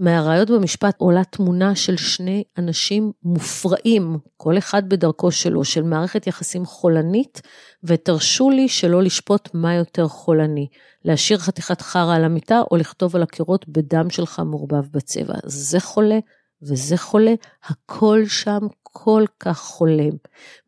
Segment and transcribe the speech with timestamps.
[0.00, 6.64] מהראיות במשפט עולה תמונה של שני אנשים מופרעים, כל אחד בדרכו שלו, של מערכת יחסים
[6.64, 7.42] חולנית,
[7.84, 10.66] ותרשו לי שלא לשפוט מה יותר חולני,
[11.04, 15.34] להשאיר חתיכת חרא על המיטה או לכתוב על הקירות בדם שלך מעורבב בצבע.
[15.44, 16.18] זה חולה
[16.62, 20.16] וזה חולה, הכל שם כל כך חולם.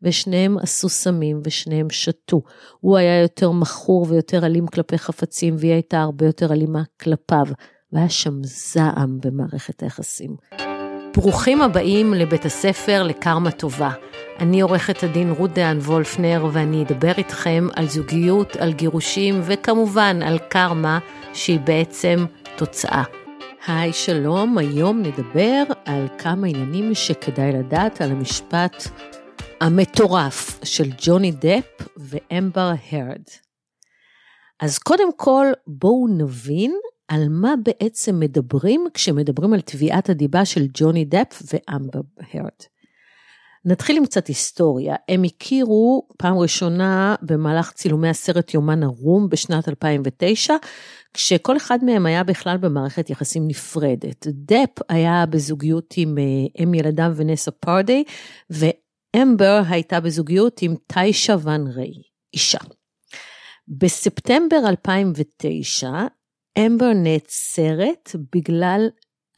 [0.01, 2.41] ושניהם עשו סמים ושניהם שתו.
[2.79, 7.45] הוא היה יותר מכור ויותר אלים כלפי חפצים, והיא הייתה הרבה יותר אלימה כלפיו.
[7.93, 10.35] והיה שם זעם במערכת היחסים.
[11.15, 13.91] ברוכים הבאים לבית הספר לקרמה טובה.
[14.39, 20.37] אני עורכת הדין רות דהן וולפנר ואני אדבר איתכם על זוגיות, על גירושים וכמובן על
[20.37, 20.99] קרמה
[21.33, 22.25] שהיא בעצם
[22.55, 23.03] תוצאה.
[23.67, 28.83] היי שלום, היום נדבר על כמה עניינים שכדאי לדעת על המשפט
[29.61, 33.23] המטורף של ג'וני דפ ואמבר הרד.
[34.59, 36.73] אז קודם כל בואו נבין
[37.13, 41.99] על מה בעצם מדברים כשמדברים על תביעת הדיבה של ג'וני דפ ואמבר
[42.33, 42.49] הרד.
[43.65, 44.95] נתחיל עם קצת היסטוריה.
[45.09, 50.53] הם הכירו פעם ראשונה במהלך צילומי הסרט יומן ערום בשנת 2009,
[51.13, 54.27] כשכל אחד מהם היה בכלל במערכת יחסים נפרדת.
[54.27, 58.03] דפ היה בזוגיות עם אה, אם ילדיו ונסה פרדי,
[58.49, 61.93] ואמבר הייתה בזוגיות עם טיישה ון ריי,
[62.33, 62.59] אישה.
[63.67, 65.89] בספטמבר 2009,
[66.57, 68.87] אמבר נעצרת בגלל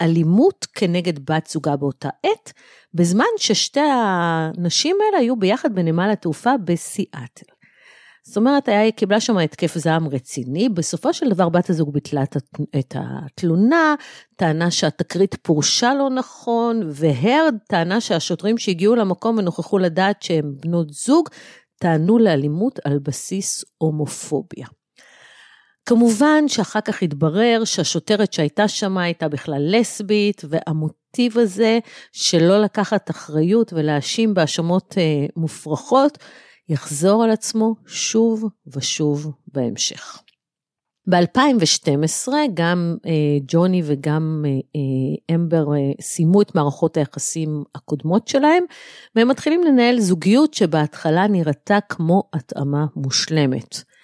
[0.01, 2.53] אלימות כנגד בת זוגה באותה עת,
[2.93, 7.55] בזמן ששתי הנשים האלה היו ביחד בנמל התעופה בסיאטל.
[8.27, 12.23] זאת אומרת, היא קיבלה שם התקף זעם רציני, בסופו של דבר בת הזוג ביטלה
[12.79, 13.95] את התלונה,
[14.35, 21.29] טענה שהתקרית פורשה לא נכון, והרד טענה שהשוטרים שהגיעו למקום ונוכחו לדעת שהם בנות זוג,
[21.79, 24.67] טענו לאלימות על בסיס הומופוביה.
[25.85, 31.79] כמובן שאחר כך התברר שהשוטרת שהייתה שם הייתה בכלל לסבית, והמוטיב הזה
[32.11, 36.17] שלא לקחת אחריות ולהאשים בהאשמות אה, מופרכות,
[36.69, 40.21] יחזור על עצמו שוב ושוב בהמשך.
[41.09, 43.11] ב-2012 גם אה,
[43.47, 48.63] ג'וני וגם אה, אה, אמבר אה, סיימו את מערכות היחסים הקודמות שלהם,
[49.15, 53.94] והם מתחילים לנהל זוגיות שבהתחלה נראתה כמו התאמה מושלמת.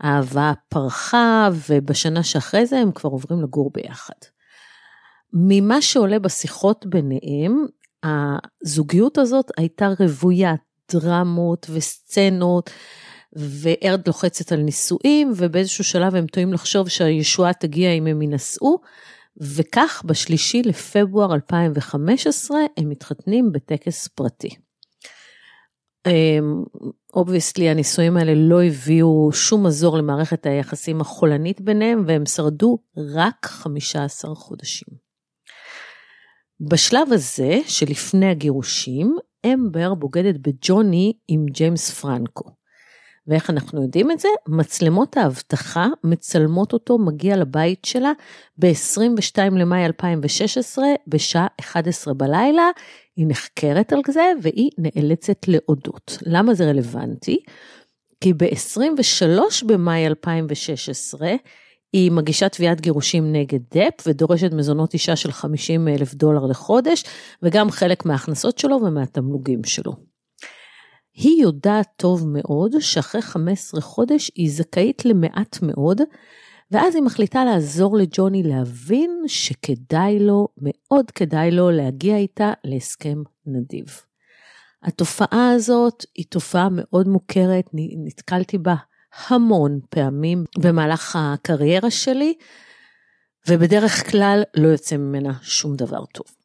[0.00, 4.14] האהבה פרחה, ובשנה שאחרי זה הם כבר עוברים לגור ביחד.
[5.32, 7.66] ממה שעולה בשיחות ביניהם,
[8.02, 10.60] הזוגיות הזאת הייתה רוויית
[10.92, 12.70] דרמות וסצנות,
[13.32, 18.78] וארד לוחצת על נישואים, ובאיזשהו שלב הם טועים לחשוב שהישועה תגיע אם הם יינשאו,
[19.40, 24.67] וכך בשלישי לפברואר 2015 הם מתחתנים בטקס פרטי.
[27.14, 32.78] obviously הנישואים האלה לא הביאו שום מזור למערכת היחסים החולנית ביניהם והם שרדו
[33.14, 34.88] רק 15 חודשים.
[36.60, 39.16] בשלב הזה שלפני הגירושים,
[39.46, 42.57] אמבר בוגדת בג'וני עם ג'יימס פרנקו.
[43.28, 44.28] ואיך אנחנו יודעים את זה?
[44.48, 48.12] מצלמות האבטחה מצלמות אותו מגיע לבית שלה
[48.58, 52.70] ב-22 למאי 2016 בשעה 11 בלילה
[53.16, 56.18] היא נחקרת על זה והיא נאלצת להודות.
[56.22, 57.38] למה זה רלוונטי?
[58.20, 61.28] כי ב-23 במאי 2016
[61.92, 67.04] היא מגישה תביעת גירושים נגד דפ ודורשת מזונות אישה של 50 אלף דולר לחודש
[67.42, 70.07] וגם חלק מההכנסות שלו ומהתמלוגים שלו.
[71.18, 76.00] היא יודעת טוב מאוד שאחרי 15 חודש היא זכאית למעט מאוד
[76.70, 84.00] ואז היא מחליטה לעזור לג'וני להבין שכדאי לו, מאוד כדאי לו להגיע איתה להסכם נדיב.
[84.82, 87.64] התופעה הזאת היא תופעה מאוד מוכרת,
[88.04, 88.74] נתקלתי בה
[89.28, 92.34] המון פעמים במהלך הקריירה שלי,
[93.48, 96.37] ובדרך כלל לא יוצא ממנה שום דבר טוב.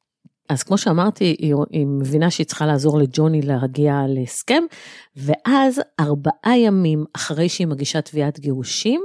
[0.50, 4.64] אז כמו שאמרתי, היא, היא מבינה שהיא צריכה לעזור לג'וני להגיע להסכם,
[5.16, 9.02] ואז ארבעה ימים אחרי שהיא מגישה תביעת גירושים,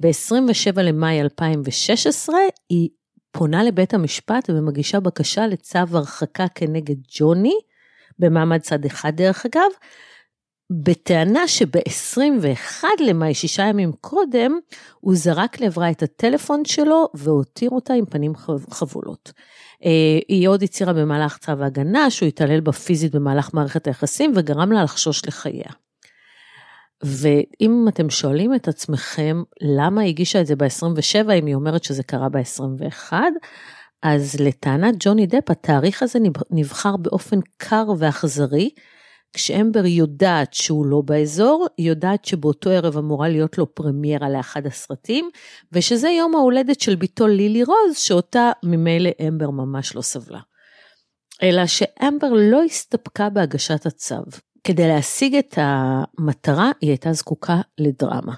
[0.00, 2.36] ב-27 למאי 2016
[2.68, 2.88] היא
[3.30, 7.54] פונה לבית המשפט ומגישה בקשה לצו הרחקה כנגד ג'וני,
[8.18, 9.70] במעמד צד אחד דרך אגב,
[10.70, 14.58] בטענה שב-21 למאי, שישה ימים קודם,
[15.00, 18.32] הוא זרק לעברה את הטלפון שלו והותיר אותה עם פנים
[18.70, 19.32] חבולות.
[19.84, 24.72] אה, היא עוד הצהירה במהלך צו ההגנה שהוא התעלל בה פיזית במהלך מערכת היחסים וגרם
[24.72, 25.70] לה לחשוש לחייה.
[27.02, 32.02] ואם אתם שואלים את עצמכם למה היא הגישה את זה ב-27 אם היא אומרת שזה
[32.02, 33.12] קרה ב-21,
[34.02, 36.18] אז לטענת ג'וני דפ התאריך הזה
[36.50, 38.70] נבחר באופן קר ואכזרי,
[39.32, 45.30] כשאמבר יודעת שהוא לא באזור, היא יודעת שבאותו ערב אמורה להיות לו פרמיירה לאחד הסרטים,
[45.72, 50.40] ושזה יום ההולדת של בתו לילי רוז, שאותה ממילא אמבר ממש לא סבלה.
[51.42, 54.14] אלא שאמבר לא הסתפקה בהגשת הצו.
[54.64, 58.34] כדי להשיג את המטרה, היא הייתה זקוקה לדרמה.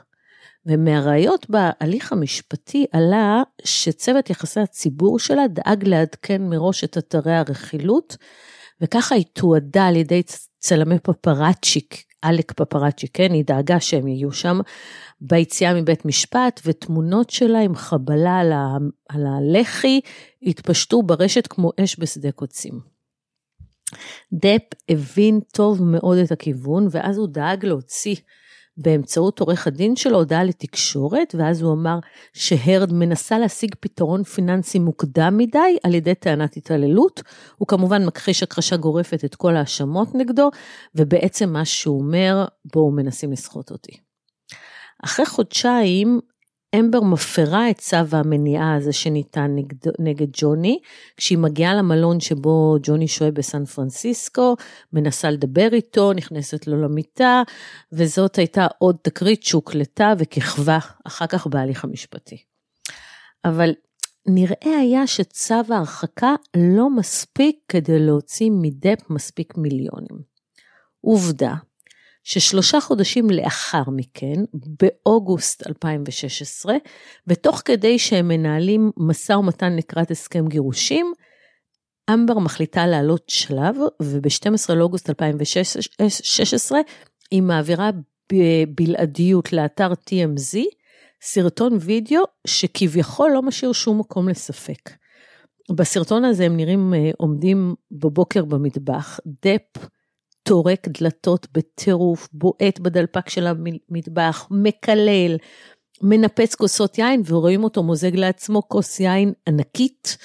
[0.66, 8.16] ומהראיות בהליך המשפטי עלה שצוות יחסי הציבור שלה דאג לעדכן מראש את אתרי הרכילות,
[8.80, 10.22] וככה היא תועדה על ידי
[10.60, 14.60] צלמי פפראצ'יק, עלק פפראצ'יק, כן, היא דאגה שהם יהיו שם
[15.20, 18.76] ביציאה מבית משפט, ותמונות שלה עם חבלה על, ה,
[19.08, 20.00] על הלחי
[20.42, 22.80] התפשטו ברשת כמו אש בשדה קוצים.
[24.32, 28.16] דפ הבין טוב מאוד את הכיוון, ואז הוא דאג להוציא
[28.82, 31.98] באמצעות עורך הדין שלו הודעה לתקשורת, ואז הוא אמר
[32.32, 37.22] שהרד מנסה להשיג פתרון פיננסי מוקדם מדי על ידי טענת התעללות.
[37.56, 40.50] הוא כמובן מכחיש הכחשה גורפת את כל ההאשמות נגדו,
[40.94, 43.92] ובעצם מה שהוא אומר, בואו מנסים לסחוט אותי.
[45.04, 46.20] אחרי חודשיים
[46.78, 50.78] אמבר מפרה את צו המניעה הזה שניתן נגד, נגד ג'וני,
[51.16, 54.56] כשהיא מגיעה למלון שבו ג'וני שוהה בסן פרנסיסקו,
[54.92, 57.42] מנסה לדבר איתו, נכנסת לו למיטה,
[57.92, 62.36] וזאת הייתה עוד תקרית שהוקלטה וכיכבה אחר כך בהליך המשפטי.
[63.44, 63.70] אבל
[64.26, 70.30] נראה היה שצו ההרחקה לא מספיק כדי להוציא מדפ מספיק מיליונים.
[71.00, 71.54] עובדה,
[72.22, 76.74] ששלושה חודשים לאחר מכן, באוגוסט 2016,
[77.26, 81.12] ותוך כדי שהם מנהלים משא ומתן לקראת הסכם גירושים,
[82.12, 86.80] אמבר מחליטה לעלות שלב, וב-12 לאוגוסט 2016
[87.30, 87.90] היא מעבירה
[88.32, 90.58] בבלעדיות לאתר TMZ
[91.22, 94.90] סרטון וידאו שכביכול לא משאיר שום מקום לספק.
[95.76, 99.86] בסרטון הזה הם נראים אה, עומדים בבוקר במטבח, דפ
[100.42, 105.36] טורק דלתות בטירוף, בועט בדלפק של המטבח, מקלל,
[106.02, 110.16] מנפץ כוסות יין ורואים אותו מוזג לעצמו כוס יין ענקית.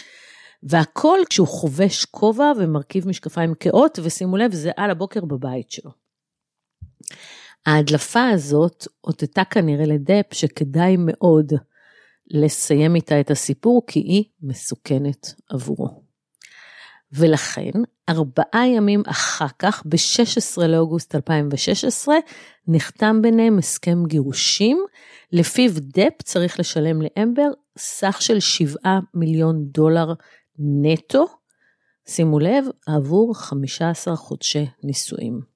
[0.64, 5.92] והכל כשהוא חובש כובע ומרכיב משקפיים כאות, ושימו לב, זה על הבוקר בבית שלו.
[7.66, 11.54] ההדלפה הזאת אותתה כנראה לדפ שכדאי מאוד
[12.28, 16.05] לסיים איתה את הסיפור, כי היא מסוכנת עבורו.
[17.16, 17.72] ולכן,
[18.10, 22.16] ארבעה ימים אחר כך, ב-16 לאוגוסט 2016,
[22.68, 24.86] נחתם ביניהם הסכם גירושים,
[25.32, 27.48] לפיו דפ צריך לשלם לאמבר
[27.78, 30.14] סך של 7 מיליון דולר
[30.60, 31.26] נטו,
[32.08, 35.56] שימו לב, עבור 15 חודשי נישואים.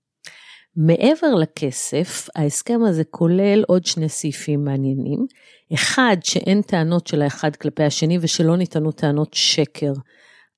[0.75, 5.25] מעבר לכסף, ההסכם הזה כולל עוד שני סעיפים מעניינים.
[5.73, 9.94] אחד, שאין טענות של האחד כלפי השני ושלא ניתנו טענות שקר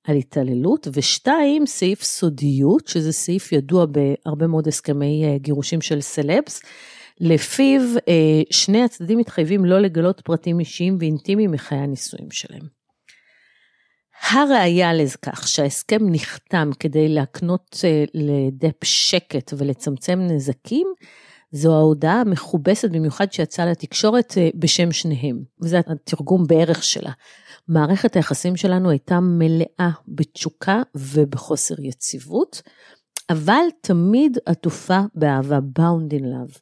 [0.04, 6.62] על התעללות, ושתיים, סעיף סודיות, שזה סעיף ידוע בהרבה מאוד הסכמי אה, גירושים של סלבס,
[7.20, 12.82] לפיו אה, שני הצדדים מתחייבים לא לגלות פרטים אישיים ואינטימיים מחיי הנישואים שלהם.
[14.30, 20.86] הראיה לכך שההסכם נחתם כדי להקנות אה, לדפ שקט ולצמצם נזקים,
[21.52, 27.12] זו ההודעה המכובסת במיוחד שיצאה לתקשורת בשם שניהם, וזה התרגום בערך שלה.
[27.68, 32.62] מערכת היחסים שלנו הייתה מלאה בתשוקה ובחוסר יציבות,
[33.30, 36.58] אבל תמיד עטופה באהבה, bound in love.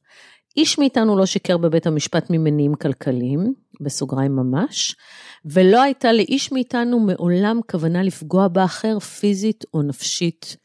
[0.56, 4.96] איש מאיתנו לא שיקר בבית המשפט ממניעים כלכליים, בסוגריים ממש,
[5.44, 10.56] ולא הייתה לאיש מאיתנו מעולם כוונה לפגוע באחר פיזית או נפשית.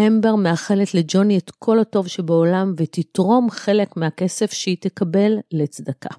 [0.00, 6.14] אמבר מאחלת לג'וני את כל הטוב שבעולם ותתרום חלק מהכסף שהיא תקבל לצדקה.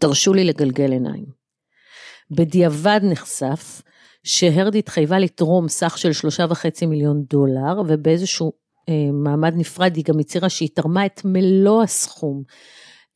[0.00, 1.43] תרשו לי לגלגל עיניים.
[2.36, 3.82] בדיעבד נחשף
[4.24, 8.52] שהרד התחייבה לתרום סך של שלושה וחצי מיליון דולר, ובאיזשהו
[8.88, 12.42] אה, מעמד נפרד היא גם הצהירה שהיא תרמה את מלוא הסכום.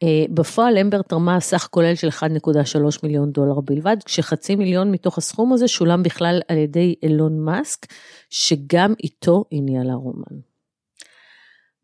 [0.02, 5.52] אה, בפועל אמבר תרמה סך כולל של 1.3 מיליון דולר בלבד, כשחצי מיליון מתוך הסכום
[5.52, 7.86] הזה שולם בכלל על ידי אילון מאסק,
[8.30, 10.40] שגם איתו היא ניהלה רומן.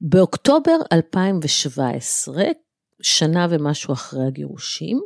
[0.00, 2.44] באוקטובר 2017,
[3.02, 5.00] שנה ומשהו אחרי הגירושים,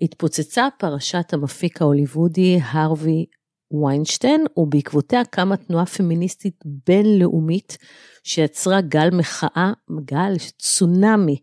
[0.00, 3.26] התפוצצה פרשת המפיק ההוליוודי הרווי
[3.70, 7.78] ויינשטיין, ובעקבותיה קמה תנועה פמיניסטית בינלאומית
[8.24, 9.72] שיצרה גל מחאה,
[10.04, 11.36] גל צונאמי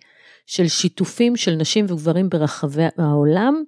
[0.45, 3.63] של שיתופים של נשים וגברים ברחבי העולם,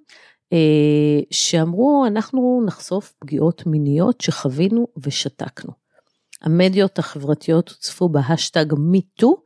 [0.52, 5.72] אה, שאמרו אנחנו נחשוף פגיעות מיניות שחווינו ושתקנו.
[6.42, 9.36] המדיות החברתיות הוצפו בהשטג מיטו,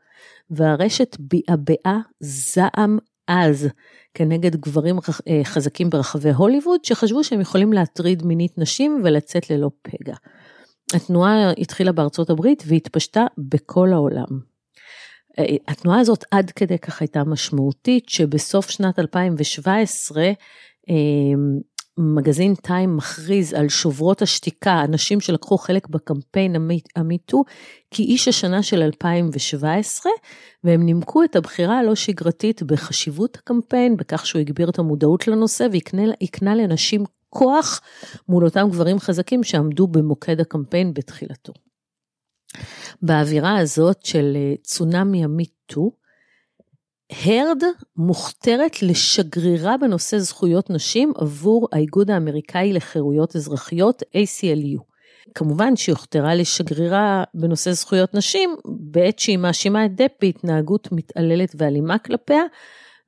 [0.51, 3.69] והרשת ביעבעה זעם עז
[4.15, 10.15] כנגד גברים אה, חזקים ברחבי הוליווד, שחשבו שהם יכולים להטריד מינית נשים ולצאת ללא פגע.
[10.95, 14.41] התנועה התחילה בארצות הברית והתפשטה בכל העולם.
[15.39, 20.33] אה, התנועה הזאת עד כדי כך הייתה משמעותית, שבסוף שנת 2017,
[21.99, 26.57] מגזין טיים מכריז על שוברות השתיקה, אנשים שלקחו חלק בקמפיין
[26.97, 27.45] המיטו,
[27.91, 30.13] כאיש השנה של 2017,
[30.65, 36.55] והם נימקו את הבחירה הלא שגרתית בחשיבות הקמפיין, בכך שהוא הגביר את המודעות לנושא והקנה
[36.55, 37.81] לנשים כוח
[38.29, 41.53] מול אותם גברים חזקים שעמדו במוקד הקמפיין בתחילתו.
[43.03, 45.91] באווירה הזאת של אה, צונאמי המיטו,
[47.13, 47.63] הרד
[47.97, 54.83] מוכתרת לשגרירה בנושא זכויות נשים עבור האיגוד האמריקאי לחירויות אזרחיות, ACLU.
[55.35, 61.99] כמובן שהיא הוכתרה לשגרירה בנושא זכויות נשים, בעת שהיא מאשימה את דפ בהתנהגות מתעללת ואלימה
[61.99, 62.43] כלפיה,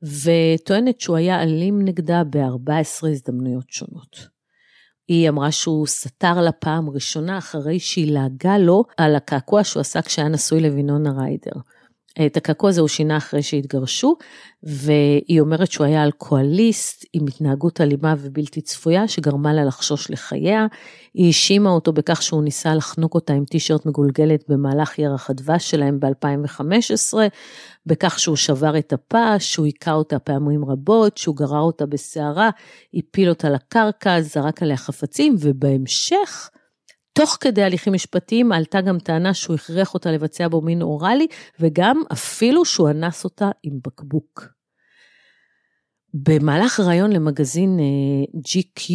[0.03, 4.41] וטוענת שהוא היה אלים נגדה ב-14 הזדמנויות שונות.
[5.09, 10.03] היא אמרה שהוא סתר לה פעם ראשונה אחרי שהיא לעגה לו על הקעקוע שהוא עשה
[10.03, 11.61] כשהיה נשוי לוינונה ריידר.
[12.27, 14.17] את הקעקוע הזה הוא שינה אחרי שהתגרשו,
[14.63, 20.67] והיא אומרת שהוא היה אלכוהוליסט עם התנהגות אלימה ובלתי צפויה, שגרמה לה לחשוש לחייה.
[21.15, 26.01] היא האשימה אותו בכך שהוא ניסה לחנוק אותה עם טישרט מגולגלת במהלך ירח הדבש שלהם
[26.01, 27.15] ב-2015,
[27.87, 32.51] בכך שהוא שבר את הפה, שהוא היכה אותה פעמים רבות, שהוא גרר אותה בסערה,
[32.95, 36.51] הפיל אותה לקרקע, זרק עליה חפצים, ובהמשך,
[37.13, 41.27] תוך כדי הליכים משפטיים עלתה גם טענה שהוא הכריח אותה לבצע בו מין אוראלי,
[41.61, 44.61] וגם אפילו שהוא אנס אותה עם בקבוק.
[46.15, 48.93] במהלך ראיון למגזין אה, GQ,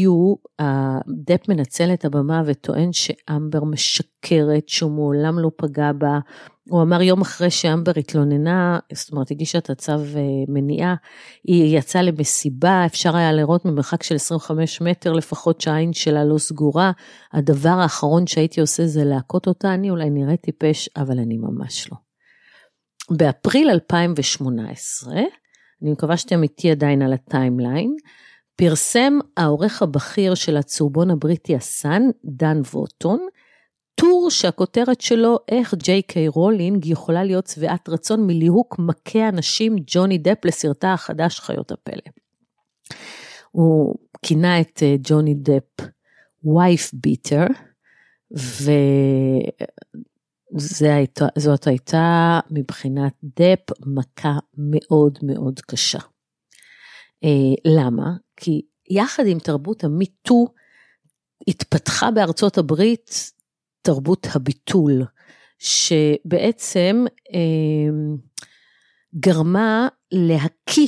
[1.25, 6.19] דפ מנצל את הבמה וטוען שאמבר משקרת, שהוא מעולם לא פגע בה.
[6.69, 9.98] הוא אמר יום אחרי שאמבר התלוננה, זאת אומרת הגישה את הצו אה,
[10.48, 10.95] מניעה,
[11.43, 16.91] היא יצאה למסיבה, אפשר היה לראות ממרחק של 25 מטר לפחות שהעין שלה לא סגורה.
[17.34, 21.98] הדבר האחרון שהייתי עושה זה להכות אותה, אני אולי נראית טיפש, אבל אני ממש לא.
[23.17, 25.13] באפריל 2018,
[25.81, 27.96] אני מקווה שאתם איתי עדיין על ה timeline,
[28.55, 33.27] פרסם העורך הבכיר של הצהובון הבריטי הסאן, דן ווטון,
[33.96, 40.18] טור שהכותרת שלו איך ג'יי קיי רולינג יכולה להיות שבעת רצון מליהוק מכה אנשים ג'וני
[40.18, 42.12] דפ לסרטה החדש חיות הפלא.
[43.52, 45.86] הוא כינה את אה, ג'וני דפ
[46.44, 47.46] wife beater,
[50.52, 56.00] וזאת הייתה מבחינת דפ מכה מאוד מאוד קשה.
[57.24, 58.12] אה, למה?
[58.38, 60.48] כי יחד עם תרבות המיטו
[61.48, 63.32] התפתחה בארצות הברית
[63.86, 65.04] תרבות הביטול,
[65.60, 68.20] שבעצם אה,
[69.20, 70.88] גרמה להקיא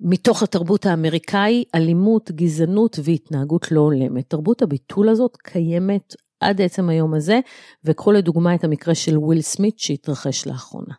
[0.00, 4.30] מתוך התרבות האמריקאי אלימות, גזענות והתנהגות לא הולמת.
[4.30, 7.40] תרבות הביטול הזאת קיימת עד עצם היום הזה,
[7.84, 10.94] וקחו לדוגמה את המקרה של וויל סמית שהתרחש לאחרונה.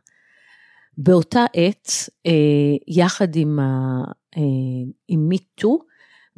[0.98, 1.90] באותה עת,
[2.26, 2.32] אה,
[2.88, 4.44] יחד עם, אה,
[5.08, 5.80] עם מיטו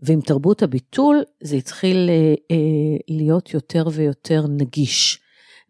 [0.01, 2.57] ועם תרבות הביטול, זה התחיל אה,
[3.09, 5.19] להיות יותר ויותר נגיש.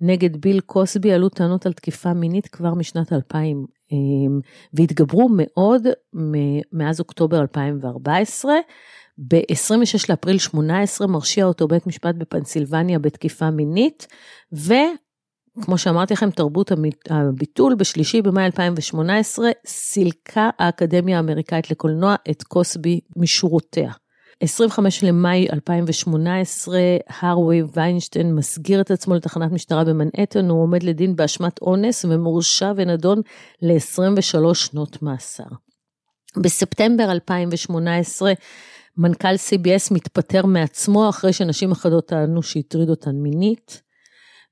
[0.01, 3.65] נגד ביל קוסבי עלו טענות על תקיפה מינית כבר משנת 2000,
[4.73, 5.87] והתגברו מאוד
[6.73, 8.53] מאז אוקטובר 2014.
[9.27, 14.07] ב-26 לאפריל 18 מרשיע אותו בית משפט בפנסילבניה בתקיפה מינית,
[14.53, 16.71] וכמו שאמרתי לכם, תרבות
[17.09, 23.91] הביטול, בשלישי במאי 2018 סילקה האקדמיה האמריקאית לקולנוע את קוסבי משורותיה.
[24.41, 26.79] 25 למאי 2018,
[27.21, 33.21] הרווי ויינשטיין מסגיר את עצמו לתחנת משטרה במנהטן, הוא עומד לדין באשמת אונס ומורשע ונדון
[33.61, 35.43] ל-23 שנות מאסר.
[36.37, 38.33] בספטמבר 2018,
[38.97, 43.81] מנכ"ל CBS מתפטר מעצמו אחרי שנשים אחדות טענו שהטריד אותן מינית.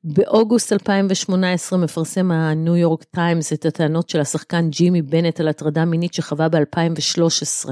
[0.04, 6.14] באוגוסט 2018 מפרסם הניו יורק טיימס את הטענות של השחקן ג'ימי בנט על הטרדה מינית
[6.14, 7.70] שחווה ב-2013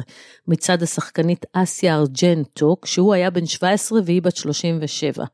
[0.47, 5.25] מצד השחקנית אסיה ארג'נטו, כשהוא היה בן 17 והיא בת 37.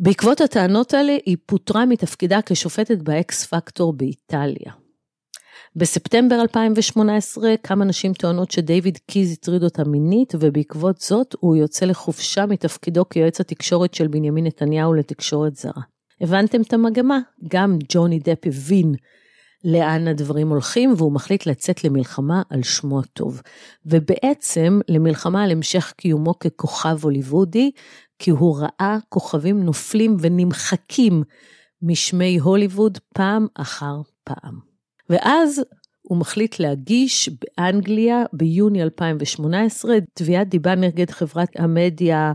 [0.00, 4.81] בעקבות הטענות האלה היא פוטרה מתפקידה כשופטת באקס פקטור באיטליה.
[5.76, 12.46] בספטמבר 2018 כמה נשים טוענות שדייוויד קיז הטריד אותה מינית ובעקבות זאת הוא יוצא לחופשה
[12.46, 15.82] מתפקידו כיועץ התקשורת של בנימין נתניהו לתקשורת זרה.
[16.20, 17.18] הבנתם את המגמה?
[17.48, 18.94] גם ג'וני דפ הבין
[19.64, 23.42] לאן הדברים הולכים והוא מחליט לצאת למלחמה על שמו הטוב.
[23.86, 27.70] ובעצם למלחמה על המשך קיומו ככוכב הוליוודי,
[28.18, 31.22] כי הוא ראה כוכבים נופלים ונמחקים
[31.82, 34.71] משמי הוליווד פעם אחר פעם.
[35.12, 35.62] ואז
[36.02, 42.32] הוא מחליט להגיש באנגליה ביוני 2018 תביעת דיבה נגד חברת המדיה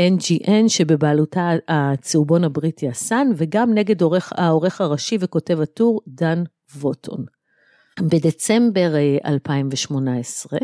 [0.00, 6.42] NGN שבבעלותה הצהובון הבריטי הסאן, וגם נגד העורך, העורך הראשי וכותב הטור דן
[6.76, 7.24] ווטון.
[8.00, 8.94] בדצמבר
[9.24, 10.58] 2018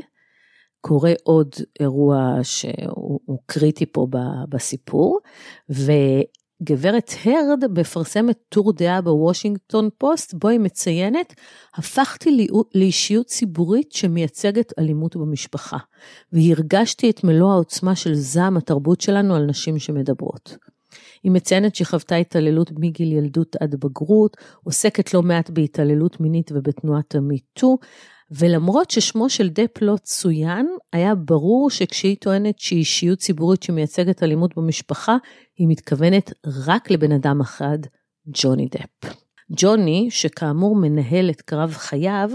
[0.80, 4.06] קורה עוד אירוע שהוא קריטי פה
[4.48, 5.18] בסיפור,
[6.64, 11.34] וגברת הרד מפרסמת טור דעה בוושינגטון פוסט, בו היא מציינת,
[11.74, 15.76] הפכתי לאישיות ציבורית שמייצגת אלימות במשפחה,
[16.32, 20.56] והרגשתי את מלוא העוצמה של זעם התרבות שלנו על נשים שמדברות.
[21.22, 27.78] היא מציינת שחוותה התעללות מגיל ילדות עד בגרות, עוסקת לא מעט בהתעללות מינית ובתנועת המיטו,
[28.38, 34.56] ולמרות ששמו של דפ לא צוין, היה ברור שכשהיא טוענת שהיא אישיות ציבורית שמייצגת אלימות
[34.56, 35.16] במשפחה,
[35.58, 36.32] היא מתכוונת
[36.66, 37.78] רק לבן אדם אחד,
[38.26, 39.14] ג'וני דפ.
[39.50, 42.30] ג'וני, שכאמור מנהל את קרב חייו,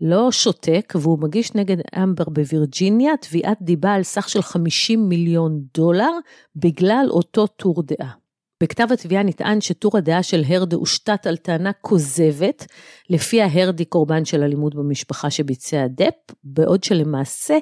[0.00, 6.10] לא שותק והוא מגיש נגד אמבר בווירג'יניה תביעת דיבה על סך של 50 מיליון דולר
[6.56, 8.25] בגלל אותו טור דעה.
[8.62, 12.66] בכתב התביעה נטען שטור הדעה של הרדי הושתת על טענה כוזבת,
[13.10, 17.58] לפיה הרדי קורבן של אלימות במשפחה שביצע דפ, בעוד שלמעשה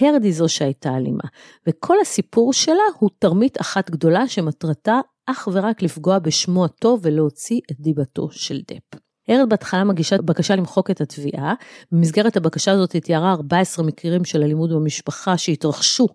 [0.00, 1.24] הרדי זו שהייתה אלימה.
[1.66, 7.80] וכל הסיפור שלה הוא תרמית אחת גדולה שמטרתה אך ורק לפגוע בשמו הטוב ולהוציא את
[7.80, 9.00] דיבתו של דפ.
[9.30, 11.54] ארד בהתחלה מגישה בקשה למחוק את התביעה,
[11.92, 16.06] במסגרת הבקשה הזאת היא תיארה 14 מקרים של אלימות במשפחה שהתרחשו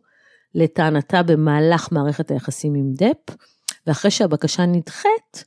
[0.55, 3.35] לטענתה במהלך מערכת היחסים עם דפ,
[3.89, 5.45] ואחרי שהבקשה נדחית,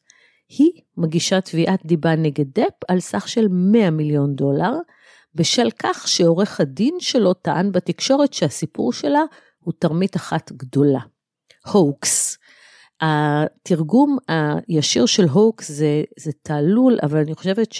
[0.49, 4.73] היא מגישה תביעת דיבה נגד דפ על סך של 100 מיליון דולר,
[5.35, 9.23] בשל כך שעורך הדין שלו טען בתקשורת שהסיפור שלה
[9.59, 11.01] הוא תרמית אחת גדולה.
[11.67, 12.39] הוקס.
[13.01, 14.19] התרגום
[14.69, 17.73] הישיר של הוקס זה, זה תעלול, אבל אני חושבת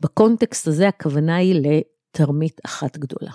[0.00, 3.32] שבקונטקסט הזה הכוונה היא לתרמית אחת גדולה.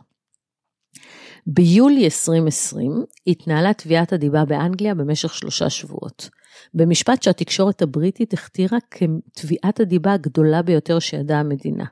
[1.47, 6.29] ביולי 2020 התנהלה תביעת הדיבה באנגליה במשך שלושה שבועות.
[6.73, 11.85] במשפט שהתקשורת הבריטית הכתירה כתביעת הדיבה הגדולה ביותר שידעה המדינה.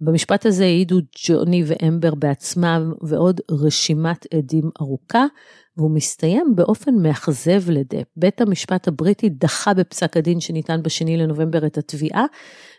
[0.00, 5.24] במשפט הזה העידו ג'וני ואמבר בעצמם ועוד רשימת עדים ארוכה,
[5.76, 8.06] והוא מסתיים באופן מאכזב לדפ.
[8.16, 12.24] בית המשפט הבריטי דחה בפסק הדין שניתן בשני לנובמבר את התביעה,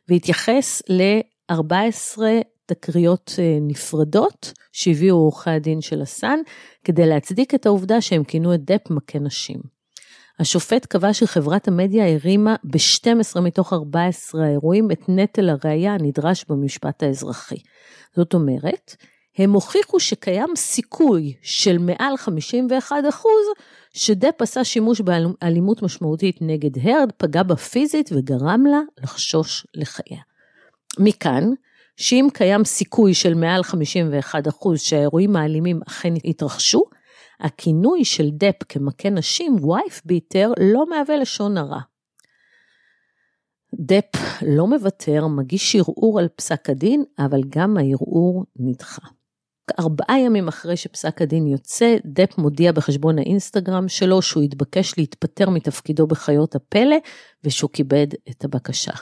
[0.09, 2.17] והתייחס ל-14
[2.69, 6.39] תקריות אה, נפרדות שהביאו עורכי הדין של הסאן,
[6.83, 9.59] כדי להצדיק את העובדה שהם כינו את דפ מכה נשים.
[10.39, 17.57] השופט קבע שחברת המדיה הרימה ב-12 מתוך 14 האירועים את נטל הראייה הנדרש במשפט האזרחי.
[18.15, 18.95] זאת אומרת,
[19.37, 22.95] הם הוכיחו שקיים סיכוי של מעל 51
[23.93, 30.21] שדפ עשה שימוש באלימות משמעותית נגד הרד, פגע בה פיזית וגרם לה לחשוש לחייה.
[30.99, 31.49] מכאן,
[31.99, 36.83] שאם קיים סיכוי של מעל 51% שהאירועים האלימים אכן יתרחשו,
[37.39, 41.79] הכינוי של דפ כמכה נשים, וייף ביטר, לא מהווה לשון הרע.
[43.73, 49.07] דפ לא מוותר, מגיש ערעור על פסק הדין, אבל גם הערעור נדחה.
[49.79, 56.07] ארבעה ימים אחרי שפסק הדין יוצא, דפ מודיע בחשבון האינסטגרם שלו שהוא התבקש להתפטר מתפקידו
[56.07, 56.95] בחיות הפלא,
[57.43, 58.93] ושהוא כיבד את הבקשה.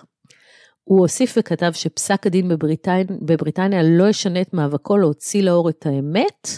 [0.88, 6.50] הוא הוסיף וכתב שפסק הדין בבריטניה, בבריטניה לא ישנה את מאבקו להוציא לאור את האמת,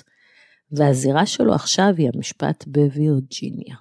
[0.71, 3.75] והזירה שלו עכשיו היא המשפט בווירג'יניה.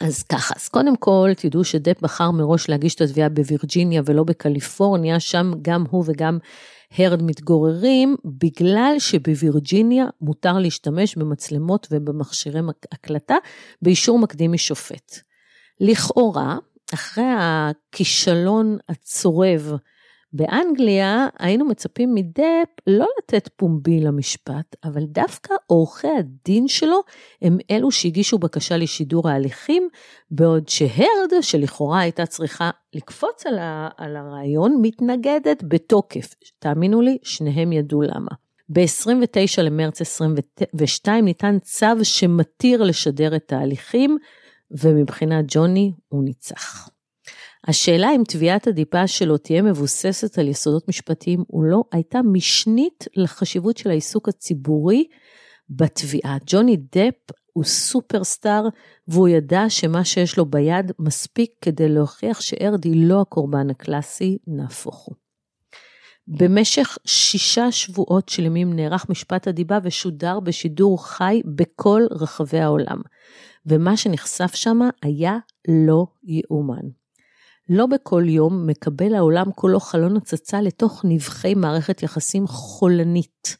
[0.00, 5.20] אז ככה, אז קודם כל תדעו שדפ בחר מראש להגיש את התביעה בווירג'יניה ולא בקליפורניה,
[5.20, 6.38] שם גם הוא וגם
[6.98, 12.60] הרד מתגוררים, בגלל שבווירג'יניה מותר להשתמש במצלמות ובמכשירי
[12.92, 13.36] הקלטה
[13.82, 15.18] באישור מקדים משופט.
[15.80, 16.58] לכאורה,
[16.94, 19.72] אחרי הכישלון הצורב
[20.32, 27.00] באנגליה, היינו מצפים מדפ לא לתת פומבי למשפט, אבל דווקא עורכי הדין שלו
[27.42, 29.88] הם אלו שהגישו בקשה לשידור ההליכים,
[30.30, 36.34] בעוד שהרד, שלכאורה הייתה צריכה לקפוץ על, ה- על הרעיון, מתנגדת בתוקף.
[36.58, 38.30] תאמינו לי, שניהם ידעו למה.
[38.68, 44.18] ב-29 למרץ 22 ניתן צו שמתיר לשדר את ההליכים,
[44.80, 46.88] ומבחינת ג'וני הוא ניצח.
[47.68, 53.76] השאלה אם תביעת הדיבה שלו תהיה מבוססת על יסודות משפטיים או לא, הייתה משנית לחשיבות
[53.76, 55.04] של העיסוק הציבורי
[55.70, 56.36] בתביעה.
[56.46, 58.68] ג'וני דפ הוא סופרסטאר,
[59.08, 65.14] והוא ידע שמה שיש לו ביד מספיק כדי להוכיח שארדי לא הקורבן הקלאסי, נהפוך הוא.
[66.26, 73.00] במשך שישה שבועות שלמים נערך משפט הדיבה ושודר בשידור חי בכל רחבי העולם.
[73.66, 76.88] ומה שנחשף שם היה לא יאומן.
[77.68, 83.56] לא בכל יום מקבל העולם כולו חלון הצצה לתוך נבחי מערכת יחסים חולנית.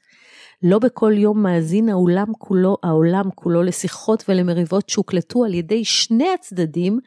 [0.63, 6.99] לא בכל יום מאזין העולם כולו, העולם כולו לשיחות ולמריבות שהוקלטו על ידי שני הצדדים,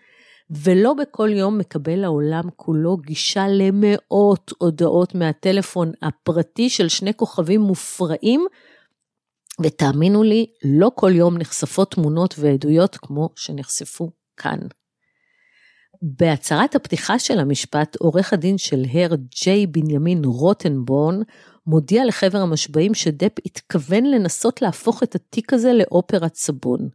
[0.49, 8.45] ולא בכל יום מקבל העולם כולו גישה למאות הודעות מהטלפון הפרטי של שני כוכבים מופרעים,
[9.63, 14.59] ותאמינו לי, לא כל יום נחשפות תמונות ועדויות כמו שנחשפו כאן.
[16.01, 21.21] בהצהרת הפתיחה של המשפט, עורך הדין של הר ג'יי בנימין רוטנבורן
[21.67, 26.89] מודיע לחבר המשבעים שדפ התכוון לנסות להפוך את התיק הזה לאופרת סבון.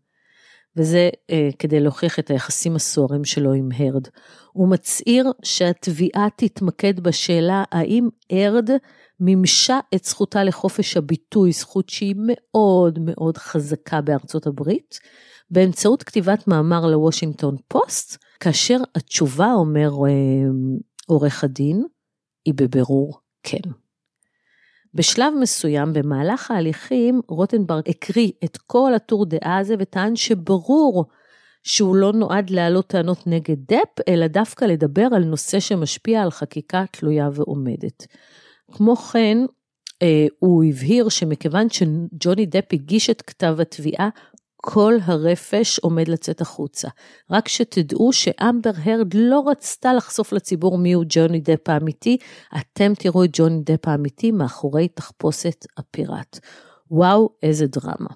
[0.76, 4.09] וזה אה, כדי להוכיח את היחסים הסוערים שלו עם הרד.
[4.52, 8.70] הוא מצהיר שהתביעה תתמקד בשאלה האם הרד
[9.20, 14.98] מימשה את זכותה לחופש הביטוי, זכות שהיא מאוד מאוד חזקה בארצות הברית,
[15.50, 20.50] באמצעות כתיבת מאמר לוושינגטון פוסט, כאשר התשובה, אומר אה,
[21.06, 21.85] עורך הדין,
[22.44, 23.70] היא בבירור כן.
[24.94, 31.05] בשלב מסוים במהלך ההליכים רוטנברג הקריא את כל הטור דעה הזה וטען שברור
[31.62, 36.85] שהוא לא נועד להעלות טענות נגד דפ, אלא דווקא לדבר על נושא שמשפיע על חקיקה
[36.90, 38.07] תלויה ועומדת.
[38.72, 39.38] כמו כן,
[40.03, 44.09] אה, הוא הבהיר שמכיוון שג'וני דפ הגיש את כתב התביעה,
[44.62, 46.88] כל הרפש עומד לצאת החוצה.
[47.31, 52.16] רק שתדעו שאמבר הרד לא רצתה לחשוף לציבור מיהו ג'וני דפ האמיתי,
[52.61, 56.38] אתם תראו את ג'וני דפ האמיתי מאחורי תחפושת הפיראט.
[56.90, 58.11] וואו, איזה דרמה.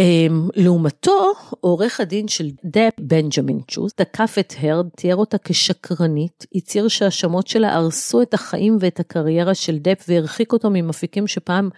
[0.00, 6.88] Um, לעומתו, עורך הדין של דפ, בנג'מין צ'וס, תקף את הרד, תיאר אותה כשקרנית, הצהיר
[6.88, 11.68] שההאשמות שלה הרסו את החיים ואת הקריירה של דפ והרחיק אותו ממפיקים שפעם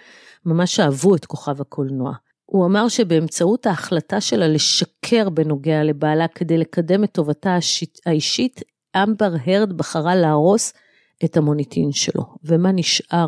[0.46, 2.12] ממש אהבו את כוכב הקולנוע.
[2.50, 7.56] הוא אמר שבאמצעות ההחלטה שלה לשקר בנוגע לבעלה כדי לקדם את טובתה
[8.06, 8.60] האישית,
[8.96, 10.72] אמבר הרד בחרה להרוס
[11.24, 12.22] את המוניטין שלו.
[12.44, 13.26] ומה נשאר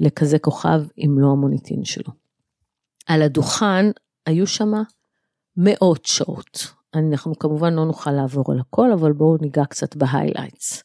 [0.00, 2.12] לכזה כוכב אם לא המוניטין שלו?
[3.06, 3.86] על הדוכן
[4.26, 4.72] היו שם
[5.56, 6.72] מאות שעות.
[6.94, 10.82] אנחנו כמובן לא נוכל לעבור על הכל, אבל בואו ניגע קצת ב highlights.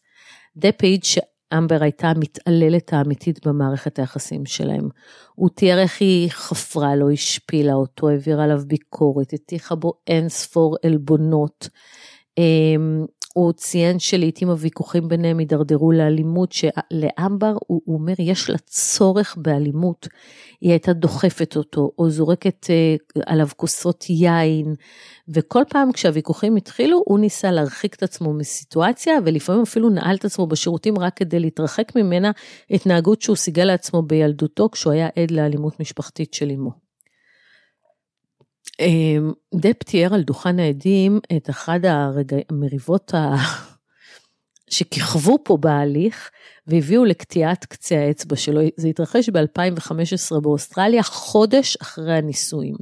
[0.58, 1.04] דפייג'
[1.58, 4.90] אמבר הייתה המתעללת האמיתית במערכת היחסים שלהם.
[5.36, 10.78] הוא תיאר איך היא חפרה לו, השפילה אותו, העבירה עליו ביקורת, הטיחה בו אין ספור
[10.86, 11.70] עלבונות.
[13.34, 20.08] הוא ציין שלעיתים הוויכוחים ביניהם הידרדרו לאלימות, שלאמבר הוא, הוא אומר יש לה צורך באלימות.
[20.62, 24.76] היא הייתה דוחפת אותו, או זורקת אה, עליו כוסות יין,
[25.30, 30.48] וכל פעם כשהוויכוחים התחילו, הוא ניסה להרחיק את עצמו מסיטואציה, ולפעמים אפילו נעל את עצמו
[30.48, 32.32] בשירותים רק כדי להתרחק ממנה,
[32.70, 36.90] התנהגות שהוא סיגל לעצמו בילדותו כשהוא היה עד לאלימות משפחתית של אמו.
[38.80, 41.80] אמ, דפ תיאר על דוכן העדים את אחד
[42.50, 43.36] המריבות ה...
[44.71, 46.30] שכיכבו פה בהליך
[46.67, 48.62] והביאו לקטיעת קצה האצבע שלו.
[48.78, 52.76] זה התרחש ב-2015 באוסטרליה, חודש אחרי הנישואים.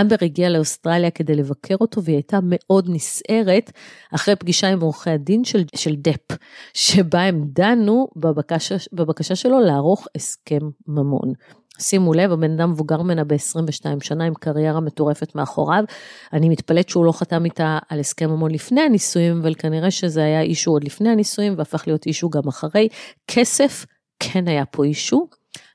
[0.00, 3.72] אמבר הגיעה לאוסטרליה כדי לבקר אותו והיא הייתה מאוד נסערת
[4.14, 6.36] אחרי פגישה עם עורכי הדין של, של דפ,
[6.74, 11.32] שבה הם דנו בבקשה, בבקשה שלו לערוך הסכם ממון.
[11.80, 15.84] שימו לב, הבן אדם מבוגר ממנה ב-22 שנה עם קריירה מטורפת מאחוריו.
[16.32, 20.40] אני מתפלאת שהוא לא חתם איתה על הסכם המון לפני הנישואים, אבל כנראה שזה היה
[20.40, 22.88] אישו עוד לפני הנישואים והפך להיות אישו גם אחרי.
[23.26, 23.86] כסף,
[24.18, 25.28] כן היה פה אישו,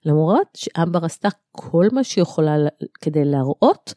[0.06, 2.56] למרות שאמבר עשתה כל מה שהיא יכולה
[3.02, 3.94] כדי להראות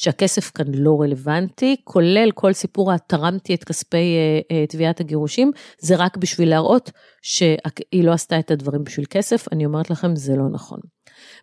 [0.00, 5.96] שהכסף כאן לא רלוונטי, כולל כל סיפור התרמתי את כספי uh, uh, תביעת הגירושים, זה
[5.96, 6.90] רק בשביל להראות
[7.22, 10.78] שהיא לא עשתה את הדברים בשביל כסף, אני אומרת לכם, זה לא נכון.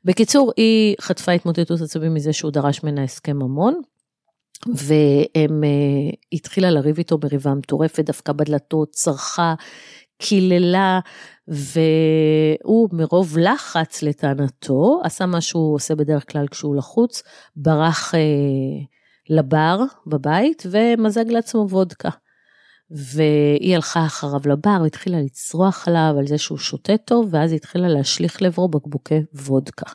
[0.06, 3.82] בקיצור, היא חטפה התמוטטות עצבים מזה שהוא דרש ממנה הסכם ממון,
[4.68, 9.54] והם uh, התחילה לריב איתו מריבה מטורפת, דווקא בדלתות, צרחה,
[10.18, 11.00] קיללה,
[11.48, 17.24] והוא מרוב לחץ לטענתו, עשה מה שהוא עושה בדרך כלל כשהוא לחוץ,
[17.56, 18.20] ברח אה,
[19.30, 22.10] לבר בבית ומזג לעצמו וודקה.
[22.92, 27.88] והיא הלכה אחריו לבר והתחילה לצרוח עליו על זה שהוא שותה טוב, ואז היא התחילה
[27.88, 29.92] להשליך לעברו בקבוקי וודקה.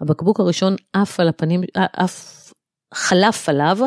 [0.00, 2.52] הבקבוק הראשון עף על הפנים, עף,
[2.94, 3.78] חלף עליו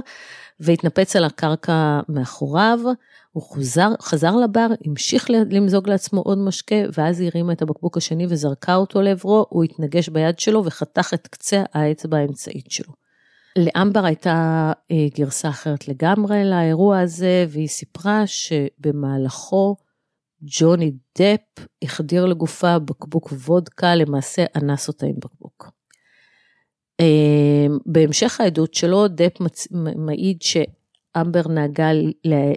[0.59, 2.79] והתנפץ על הקרקע מאחוריו,
[3.35, 8.25] הוא חוזר, חזר לבר, המשיך למזוג לעצמו עוד משקה, ואז היא הרימה את הבקבוק השני
[8.29, 12.93] וזרקה אותו לעברו, הוא התנגש ביד שלו וחתך את קצה האצבע האמצעית שלו.
[13.57, 19.75] לאמבר הייתה אה, גרסה אחרת לגמרי לאירוע הזה, והיא סיפרה שבמהלכו
[20.41, 25.71] ג'וני דפ החדיר לגופה בקבוק וודקה, למעשה אנס אותה עם בקבוק.
[26.99, 29.37] אה, בהמשך העדות שלו, דפ
[29.95, 30.57] מעיד ש...
[31.21, 31.89] אמבר נהגה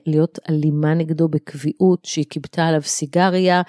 [0.07, 3.62] להיות אלימה נגדו בקביעות, שהיא כיבתה עליו סיגריה,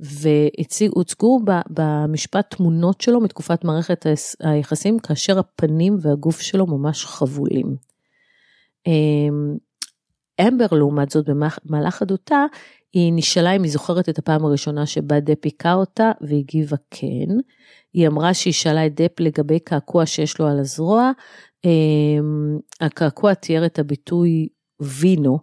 [0.00, 4.06] והוצגו במשפט תמונות שלו מתקופת מערכת
[4.40, 7.76] היחסים, כאשר הפנים והגוף שלו ממש חבולים.
[8.86, 9.56] אמ,
[10.40, 11.28] אמבר לעומת זאת
[11.64, 12.44] במהלך עדותה,
[12.92, 17.36] היא נשאלה אם היא זוכרת את הפעם הראשונה שבה דפ היכה אותה, והגיבה כן.
[17.92, 21.12] היא אמרה שהיא שאלה את דפ לגבי קעקוע שיש לו על הזרוע.
[21.64, 24.48] אמ, הקעקוע תיאר את הביטוי
[24.80, 25.38] וינו,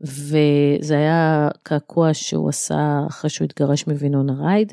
[0.00, 4.72] וזה היה קעקוע שהוא עשה אחרי שהוא התגרש מוינונה רייד,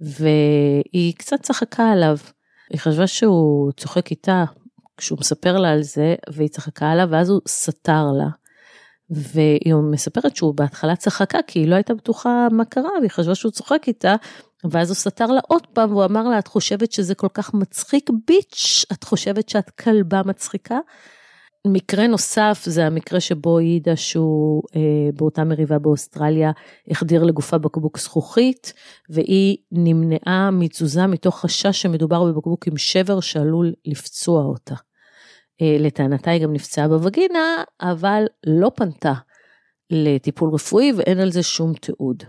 [0.00, 2.16] והיא קצת צחקה עליו.
[2.70, 4.44] היא חשבה שהוא צוחק איתה
[4.96, 8.28] כשהוא מספר לה על זה, והיא צחקה עליו, ואז הוא סתר לה.
[9.10, 13.52] והיא מספרת שהוא בהתחלה צחקה כי היא לא הייתה בטוחה מה קרה והיא חשבה שהוא
[13.52, 14.14] צוחק איתה
[14.64, 18.10] ואז הוא סתר לה עוד פעם והוא אמר לה את חושבת שזה כל כך מצחיק
[18.26, 20.78] ביץ' את חושבת שאת כלבה מצחיקה.
[21.66, 24.80] מקרה נוסף זה המקרה שבו העידה שהוא אה,
[25.14, 26.50] באותה מריבה באוסטרליה
[26.90, 28.72] החדיר לגופה בקבוק זכוכית
[29.10, 34.74] והיא נמנעה מתזוזה מתוך חשש שמדובר בבקבוק עם שבר שעלול לפצוע אותה.
[35.62, 39.12] אה, לטענתה היא גם נפצעה בווגינה, אבל לא פנתה
[39.90, 42.24] לטיפול רפואי ואין על זה שום תיעוד.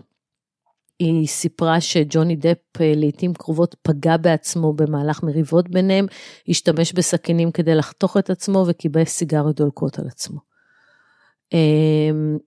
[0.99, 6.05] היא סיפרה שג'וני דפ אה, לעיתים קרובות פגע בעצמו במהלך מריבות ביניהם,
[6.47, 10.39] השתמש בסכינים כדי לחתוך את עצמו וכיבס סיגריות דולקות על עצמו.
[11.53, 12.37] אמ,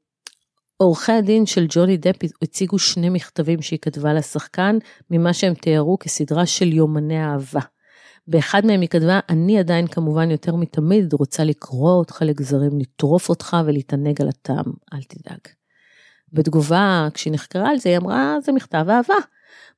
[0.77, 4.79] עורכי הדין של ג'וני דפ הציגו שני מכתבים שהיא כתבה לשחקן,
[5.11, 7.61] ממה שהם תיארו כסדרה של יומני אהבה.
[8.27, 13.57] באחד מהם היא כתבה, אני עדיין כמובן יותר מתמיד רוצה לקרוא אותך לגזרים, לטרוף אותך
[13.67, 15.39] ולהתענג על הטעם, אל תדאג.
[16.33, 19.15] בתגובה, כשהיא נחקרה על זה, היא אמרה, זה מכתב אהבה.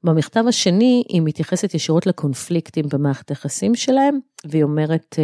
[0.04, 5.16] במכתב השני, היא מתייחסת ישירות לקונפליקטים במערכת היחסים שלהם, והיא אומרת,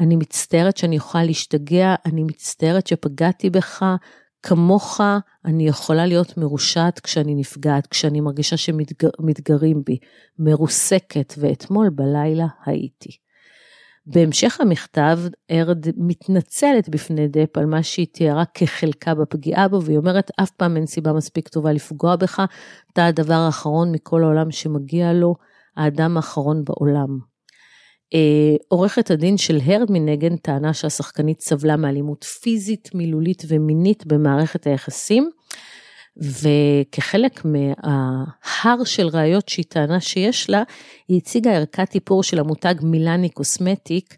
[0.00, 3.84] אני מצטערת שאני יכולה להשתגע, אני מצטערת שפגעתי בך,
[4.46, 5.00] כמוך
[5.44, 9.98] אני יכולה להיות מרושעת כשאני נפגעת, כשאני מרגישה שמתגרים בי,
[10.38, 13.10] מרוסקת, ואתמול בלילה הייתי.
[14.06, 15.18] בהמשך המכתב,
[15.50, 20.76] ארד מתנצלת בפני דפ על מה שהיא תיארה כחלקה בפגיעה בו, והיא אומרת, אף פעם
[20.76, 22.42] אין סיבה מספיק טובה לפגוע בך,
[22.92, 25.34] אתה הדבר האחרון מכל העולם שמגיע לו,
[25.76, 27.33] האדם האחרון בעולם.
[28.14, 35.30] אה, עורכת הדין של הרד מנגן טענה שהשחקנית סבלה מאלימות פיזית, מילולית ומינית במערכת היחסים,
[36.16, 40.62] וכחלק מההר של ראיות שהיא טענה שיש לה,
[41.08, 44.16] היא הציגה ערכת איפור של המותג מילאני קוסמטיק,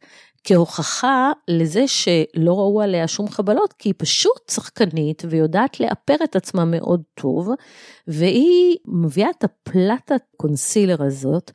[0.48, 6.64] כהוכחה לזה שלא ראו עליה שום חבלות, כי היא פשוט שחקנית ויודעת לאפר את עצמה
[6.64, 7.50] מאוד טוב,
[8.06, 11.50] והיא מביאה את הפלטת concealer הזאת,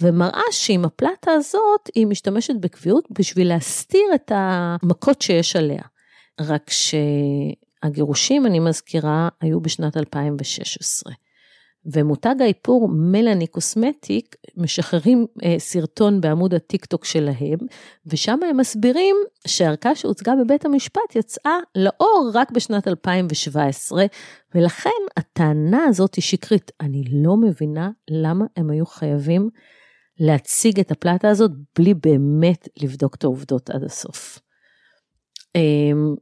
[0.00, 5.82] ומראה שעם הפלטה הזאת היא משתמשת בקביעות בשביל להסתיר את המכות שיש עליה.
[6.40, 11.12] רק שהגירושים, אני מזכירה, היו בשנת 2016.
[11.86, 17.58] ומותג האיפור Milani Cosmetics משחררים אה, סרטון בעמוד הטיק טוק שלהם,
[18.06, 19.16] ושם הם מסבירים
[19.46, 24.04] שהערכה שהוצגה בבית המשפט יצאה לאור רק בשנת 2017,
[24.54, 26.72] ולכן הטענה הזאת היא שקרית.
[26.80, 29.48] אני לא מבינה למה הם היו חייבים
[30.18, 34.38] להציג את הפלטה הזאת בלי באמת לבדוק את העובדות עד הסוף.
[35.56, 36.14] אמ,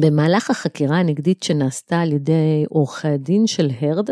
[0.00, 4.10] במהלך החקירה הנגדית שנעשתה על ידי עורכי הדין של הרד,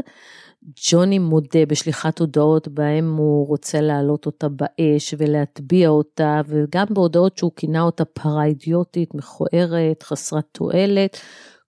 [0.91, 7.53] ג'וני מודה בשליחת הודעות בהם הוא רוצה להעלות אותה באש ולהטביע אותה, וגם בהודעות שהוא
[7.57, 11.17] כינה אותה פרה אידיוטית, מכוערת, חסרת תועלת,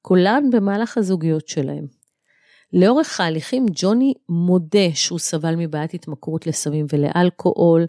[0.02, 1.86] כולן במהלך הזוגיות שלהם.
[2.72, 7.86] לאורך ההליכים ג'וני מודה שהוא סבל מבעיית התמכרות לסמים ולאלכוהול,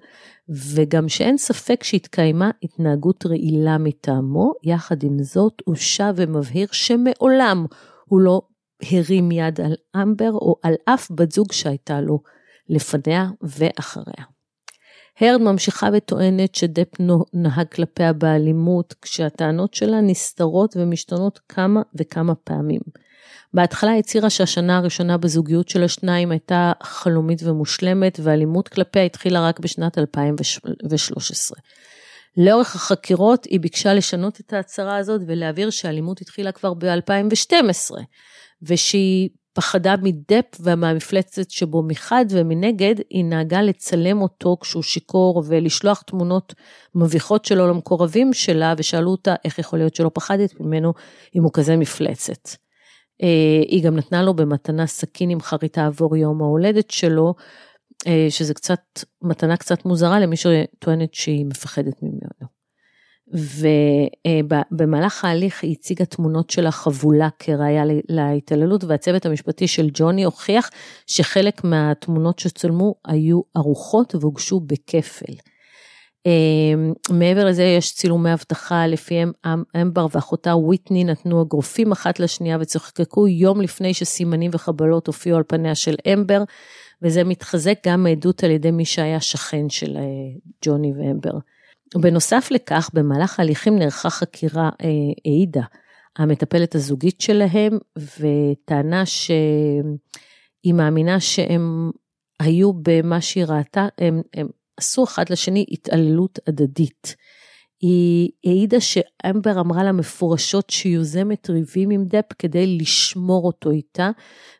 [0.73, 7.65] וגם שאין ספק שהתקיימה התנהגות רעילה מטעמו, יחד עם זאת הוא שב ומבהיר שמעולם
[8.05, 8.41] הוא לא
[8.83, 12.19] הרים יד על אמבר או על אף בת זוג שהייתה לו
[12.69, 14.25] לפניה ואחריה.
[15.19, 16.87] הרד ממשיכה וטוענת שדפ
[17.33, 22.81] נהג כלפיה באלימות, כשהטענות שלה נסתרות ומשתנות כמה וכמה פעמים.
[23.53, 29.97] בהתחלה הצהירה שהשנה הראשונה בזוגיות של השניים הייתה חלומית ומושלמת, ואלימות כלפיה התחילה רק בשנת
[29.97, 31.57] 2013.
[32.37, 37.95] לאורך החקירות היא ביקשה לשנות את ההצהרה הזאת ולהבהיר שהאלימות התחילה כבר ב-2012,
[38.61, 46.53] ושהיא פחדה מדפ ומהמפלצת שבו מחד ומנגד היא נהגה לצלם אותו כשהוא שיכור ולשלוח תמונות
[46.95, 50.93] מביכות שלו למקורבים שלה ושאלו אותה איך יכול להיות שלא פחדת ממנו
[51.35, 52.49] אם הוא כזה מפלצת.
[53.23, 57.33] אה, היא גם נתנה לו במתנה סכין עם חריטה עבור יום ההולדת שלו,
[58.07, 58.81] אה, שזה קצת,
[59.21, 62.58] מתנה קצת מוזרה למי שטוענת שהיא מפחדת ממנו.
[63.33, 70.69] ובמהלך ההליך היא הציגה תמונות של החבולה כראיה להתעללות והצוות המשפטי של ג'וני הוכיח
[71.07, 75.33] שחלק מהתמונות שצולמו היו ערוכות והוגשו בכפל.
[76.25, 82.57] אמ, מעבר לזה יש צילומי אבטחה לפיהם אמ, אמבר ואחותה ויטני נתנו אגרופים אחת לשנייה
[82.59, 86.43] וצחקקו יום לפני שסימנים וחבלות הופיעו על פניה של אמבר
[87.01, 90.01] וזה מתחזק גם מעדות על ידי מי שהיה שכן של אה,
[90.65, 91.31] ג'וני ואמבר.
[91.95, 94.87] בנוסף לכך, במהלך ההליכים נערכה חקירה אה,
[95.25, 95.63] העידה,
[96.17, 101.91] המטפלת הזוגית שלהם, וטענה שהיא מאמינה שהם
[102.39, 104.47] היו במה שהיא ראתה, הם, הם
[104.77, 107.15] עשו אחד לשני התעללות הדדית.
[107.81, 114.09] היא העידה שאמבר אמרה לה מפורשות שהיא יוזמת ריבים עם דפ כדי לשמור אותו איתה,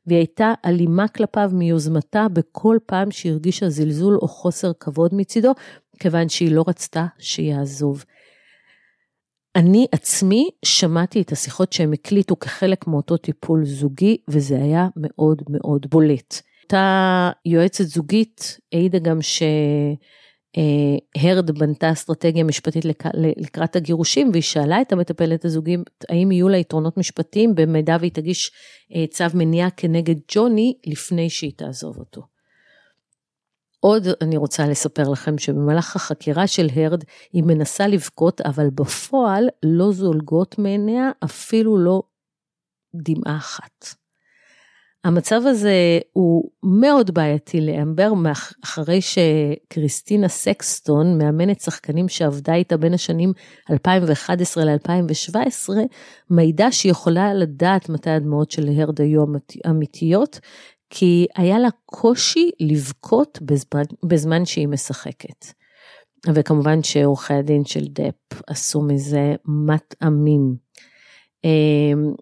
[0.07, 5.51] והיא הייתה אלימה כלפיו מיוזמתה בכל פעם שהרגישה זלזול או חוסר כבוד מצידו,
[5.99, 8.05] כיוון שהיא לא רצתה שיעזוב.
[9.55, 15.85] אני עצמי שמעתי את השיחות שהם הקליטו כחלק מאותו טיפול זוגי, וזה היה מאוד מאוד
[15.89, 16.41] בולט.
[16.63, 19.43] אותה יועצת זוגית העידה גם ש...
[21.15, 22.85] הרד בנתה אסטרטגיה משפטית
[23.37, 28.51] לקראת הגירושים והיא שאלה את המטפלת הזוגית האם יהיו לה יתרונות משפטיים במידה והיא תגיש
[28.95, 32.21] אה, צו מניעה כנגד ג'וני לפני שהיא תעזוב אותו.
[33.79, 39.91] עוד אני רוצה לספר לכם שבמהלך החקירה של הרד היא מנסה לבכות אבל בפועל לא
[39.91, 42.03] זולגות מעיניה אפילו לא
[42.95, 43.95] דמעה אחת.
[45.03, 48.11] המצב הזה הוא מאוד בעייתי לאמבר,
[48.63, 53.33] אחרי שקריסטינה סקסטון, מאמנת שחקנים שעבדה איתה בין השנים
[53.71, 55.69] 2011 ל-2017,
[56.29, 59.23] מעידה שהיא יכולה לדעת מתי הדמעות של הרד היו
[59.69, 60.39] אמיתיות,
[60.89, 65.45] כי היה לה קושי לבכות בזמן, בזמן שהיא משחקת.
[66.33, 70.55] וכמובן שעורכי הדין של דפ עשו מזה מטעמים.
[71.43, 72.13] אמ,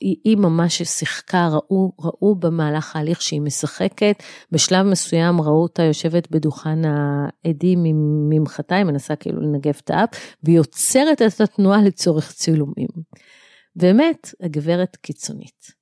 [0.00, 4.22] היא ממש שיחקה, ראו, ראו במהלך ההליך שהיא משחקת,
[4.52, 7.78] בשלב מסוים ראו אותה יושבת בדוכן העדים
[8.30, 10.08] ממחתה, היא מנסה כאילו לנגב את האף,
[10.42, 12.88] והיא עוצרת את התנועה לצורך צילומים.
[13.76, 15.73] באמת, הגברת קיצונית.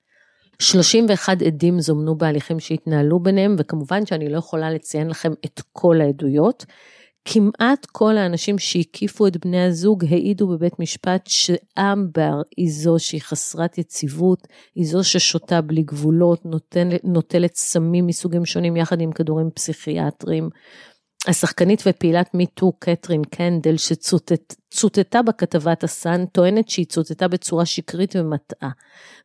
[0.62, 6.66] 31 עדים זומנו בהליכים שהתנהלו ביניהם, וכמובן שאני לא יכולה לציין לכם את כל העדויות.
[7.25, 13.79] כמעט כל האנשים שהקיפו את בני הזוג העידו בבית משפט שאמבר היא זו שהיא חסרת
[13.79, 20.51] יציבות, היא זו ששותה בלי גבולות, נוטל, נוטלת סמים מסוגים שונים יחד עם כדורים פסיכיאטריים.
[21.28, 28.70] השחקנית ופעילת מיטו קטרין קנדל שצוטטה בכתבת הסאן טוענת שהיא צוטטה בצורה שקרית ומטעה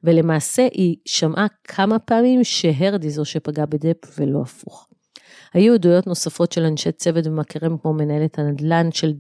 [0.04, 4.88] ולמעשה היא שמעה כמה פעמים שהרד היא זו שפגעה בדפ ולא הפוך.
[5.54, 9.14] היו עדויות נוספות של אנשי צוות ומכירים כמו מנהלת הנדל"ן של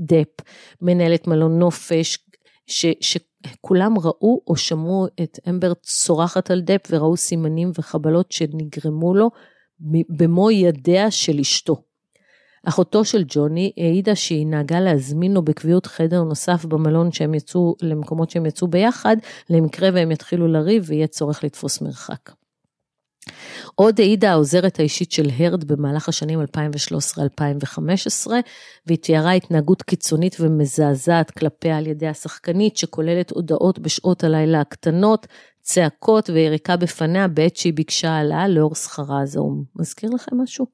[0.00, 0.44] דפ,
[0.82, 2.18] מנהלת מלון נופש,
[2.66, 9.30] ש, שכולם ראו או שמעו את אמבר צורחת על דפ וראו סימנים וחבלות שנגרמו לו
[10.08, 11.93] במו ידיה של אשתו.
[12.64, 18.30] אחותו של ג'וני העידה שהיא נהגה להזמין לו בקביעות חדר נוסף במלון שהם יצאו, למקומות
[18.30, 19.16] שהם יצאו ביחד,
[19.50, 22.30] למקרה והם יתחילו לריב ויהיה צורך לתפוס מרחק.
[23.74, 26.40] עוד העידה העוזרת האישית של הרד במהלך השנים
[28.26, 28.30] 2013-2015,
[28.86, 35.26] והיא תיארה התנהגות קיצונית ומזעזעת כלפיה על ידי השחקנית, שכוללת הודעות בשעות הלילה הקטנות,
[35.62, 39.64] צעקות ויריקה בפניה בעת שהיא ביקשה העלאה לאור שכרה הזעום.
[39.76, 40.66] מזכיר לכם משהו?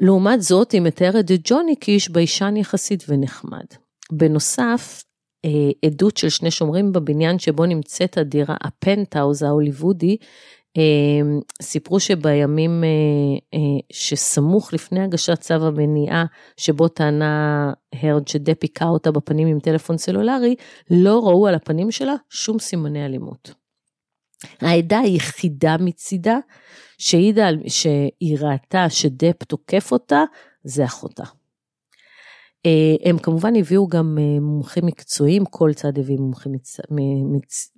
[0.00, 3.64] לעומת זאת, היא מתארת את ג'וני כאיש ביישן יחסית ונחמד.
[4.12, 5.02] בנוסף,
[5.44, 5.50] אה,
[5.86, 10.16] עדות של שני שומרים בבניין שבו נמצאת הדירה, הפנטהאוז ההוליוודי,
[10.76, 12.88] אמ, סיפרו שבימים אה,
[13.54, 16.24] אה, שסמוך לפני הגשת צו המניעה,
[16.56, 20.54] שבו טענה הרד שדפ היכה אותה בפנים עם טלפון סלולרי,
[20.90, 23.54] לא ראו על הפנים שלה שום סימני אלימות.
[24.60, 26.38] העדה היחידה מצידה
[26.98, 30.24] שהעידה שהיא ראתה שדפ תוקף אותה,
[30.64, 31.24] זה אחותה.
[32.66, 36.52] אה, הם כמובן הביאו גם מומחים מקצועיים, כל צד הביא מומחים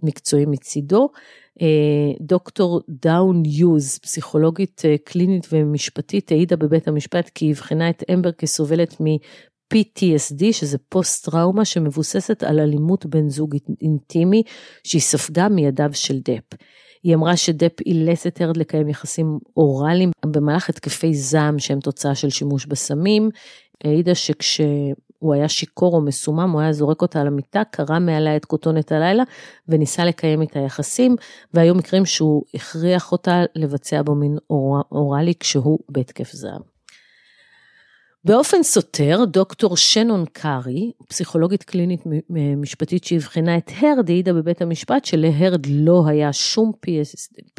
[0.03, 1.09] מקצועיים מצידו,
[1.63, 1.67] אה,
[2.21, 8.33] דוקטור דאון יוז, פסיכולוגית אה, קלינית ומשפטית, העידה בבית המשפט כי היא הבחינה את אמבר
[8.33, 8.97] כסובלת
[9.75, 14.43] מ-PTSD, שזה פוסט טראומה שמבוססת על אלימות בן זוג אינטימי
[14.85, 16.59] שהיא ספגה מידיו של דפ.
[17.03, 22.31] היא אמרה שדפ אילץ את הרד לקיים יחסים אוראליים במהלך התקפי זעם שהם תוצאה של
[22.31, 23.31] שימוש בסמים.
[23.85, 24.61] העידה שכש...
[25.21, 28.93] הוא היה שיכור או מסומם, הוא היה זורק אותה על המיטה, קרע מעליה את כותונת
[28.93, 29.23] הלילה
[29.69, 31.17] וניסה לקיים איתה יחסים,
[31.55, 34.39] והיו מקרים שהוא הכריח אותה לבצע בו מין
[34.93, 36.70] אוראלי כשהוא בהתקף זעם.
[38.25, 42.01] באופן סותר, דוקטור שנון קארי, פסיכולוגית קלינית
[42.57, 46.73] משפטית שאבחנה את הרד, העידה בבית המשפט שלהרד לא היה שום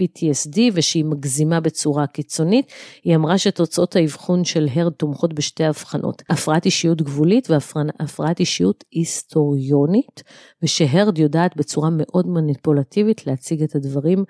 [0.02, 2.72] PTSD ושהיא מגזימה בצורה קיצונית.
[3.04, 10.24] היא אמרה שתוצאות האבחון של הרד תומכות בשתי הבחנות, הפרעת אישיות גבולית והפרעת אישיות היסטוריונית,
[10.64, 14.24] ושהרד יודעת בצורה מאוד מניפולטיבית להציג את הדברים,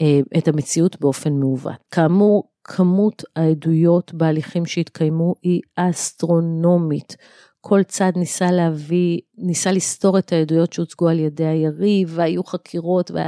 [0.00, 1.76] אה, את המציאות באופן מעוות.
[1.90, 7.16] כאמור, כמות העדויות בהליכים שהתקיימו היא אסטרונומית.
[7.60, 13.20] כל צד ניסה להביא, ניסה לסתור את העדויות שהוצגו על ידי היריב, והיו חקירות, ולא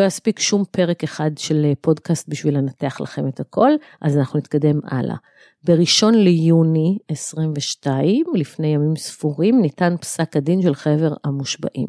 [0.00, 0.06] וה...
[0.06, 3.70] יספיק שום פרק אחד של פודקאסט בשביל לנתח לכם את הכל,
[4.00, 5.16] אז אנחנו נתקדם הלאה.
[5.64, 11.88] בראשון ליוני 22, לפני ימים ספורים, ניתן פסק הדין של חבר המושבעים.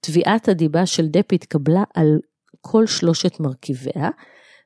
[0.00, 2.18] תביעת הדיבה של דפי התקבלה על
[2.60, 4.10] כל שלושת מרכיביה,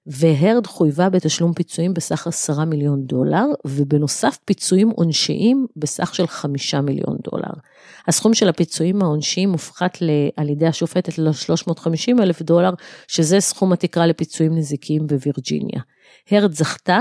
[0.06, 7.16] והרד חויבה בתשלום פיצויים בסך עשרה מיליון דולר, ובנוסף פיצויים עונשיים בסך של חמישה מיליון
[7.30, 7.52] דולר.
[8.08, 9.98] הסכום של הפיצויים העונשיים מופחת
[10.36, 12.70] על ידי השופטת ל-350 אלף דולר,
[13.08, 15.80] שזה סכום התקרה לפיצויים נזיקיים בווירג'יניה.
[16.30, 17.00] הרד זכתה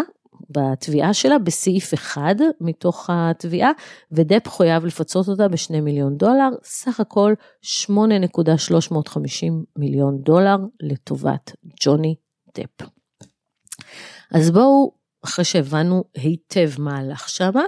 [0.49, 3.72] בתביעה שלה בסעיף אחד מתוך התביעה,
[4.12, 7.34] ודפ חויב לפצות אותה ב-2 מיליון דולר, סך הכל
[7.64, 7.95] 8.350
[9.76, 11.51] מיליון דולר לטובת
[11.84, 12.16] ג'וני
[12.60, 12.88] דפ.
[14.32, 14.91] אז בואו,
[15.26, 17.64] אחרי שהבנו היטב מה הלך שמה,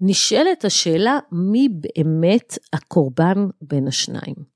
[0.00, 4.54] נשאלת השאלה מי באמת הקורבן בין השניים.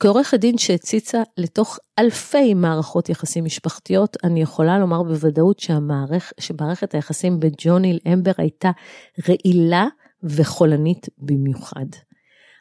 [0.00, 7.40] כעורכת דין שהציצה לתוך אלפי מערכות יחסים משפחתיות, אני יכולה לומר בוודאות שהמערכ, שמערכת היחסים
[7.40, 8.70] בין ג'וני לאמבר הייתה
[9.28, 9.86] רעילה
[10.22, 11.86] וחולנית במיוחד.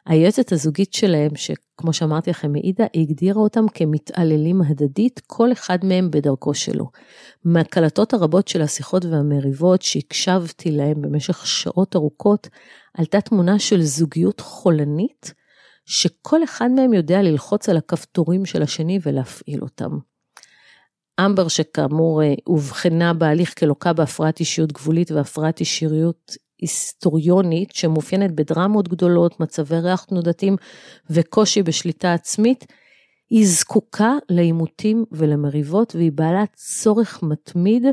[0.05, 6.11] היועצת הזוגית שלהם, שכמו שאמרתי לכם העידה, היא הגדירה אותם כמתעללים הדדית, כל אחד מהם
[6.11, 6.89] בדרכו שלו.
[7.45, 12.47] מהקלטות הרבות של השיחות והמריבות שהקשבתי להם במשך שעות ארוכות,
[12.97, 15.33] עלתה תמונה של זוגיות חולנית,
[15.85, 19.89] שכל אחד מהם יודע ללחוץ על הכפתורים של השני ולהפעיל אותם.
[21.25, 29.39] אמבר שכאמור אה, אובחנה בהליך כלוקה בהפרעת אישיות גבולית והפרעת אישיות היסטוריונית שמאופיינת בדרמות גדולות,
[29.39, 30.55] מצבי ריח תנודתיים
[31.09, 32.65] וקושי בשליטה עצמית,
[33.29, 37.83] היא זקוקה לעימותים ולמריבות והיא בעלת צורך מתמיד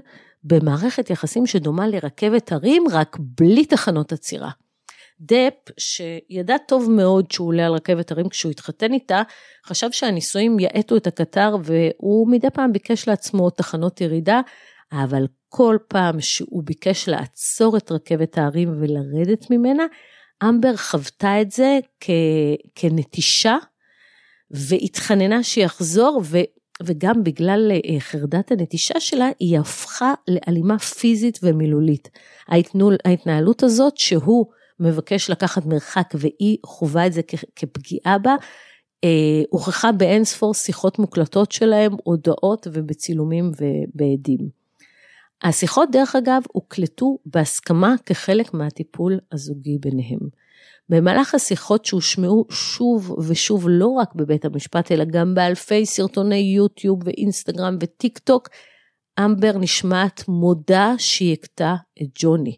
[0.45, 4.51] במערכת יחסים שדומה לרכבת הרים, רק בלי תחנות עצירה.
[5.21, 9.23] דפ, שידע טוב מאוד שהוא עולה על רכבת הרים כשהוא התחתן איתה,
[9.67, 14.41] חשב שהנישואים יאטו את הקטר והוא מדי פעם ביקש לעצמו תחנות ירידה,
[14.93, 19.85] אבל כל פעם שהוא ביקש לעצור את רכבת ההרים ולרדת ממנה,
[20.45, 22.11] אמבר חוותה את זה כ,
[22.75, 23.57] כנטישה
[24.51, 26.39] והתחננה שיחזור ו,
[26.83, 32.11] וגם בגלל אה, חרדת הנטישה שלה היא הפכה לאלימה פיזית ומילולית.
[33.05, 34.47] ההתנהלות הזאת שהוא
[34.81, 37.21] מבקש לקחת מרחק והיא חווה את זה
[37.57, 38.35] כפגיעה בה,
[39.05, 44.66] אה, הוכחה באין ספור שיחות מוקלטות שלהם, הודעות ובצילומים ובעדים.
[45.43, 50.19] השיחות דרך אגב הוקלטו בהסכמה כחלק מהטיפול הזוגי ביניהם.
[50.89, 57.77] במהלך השיחות שהושמעו שוב ושוב לא רק בבית המשפט אלא גם באלפי סרטוני יוטיוב ואינסטגרם
[57.81, 58.49] וטיק טוק,
[59.21, 62.57] אמבר נשמעת מודה שהיא הכתה את ג'וני.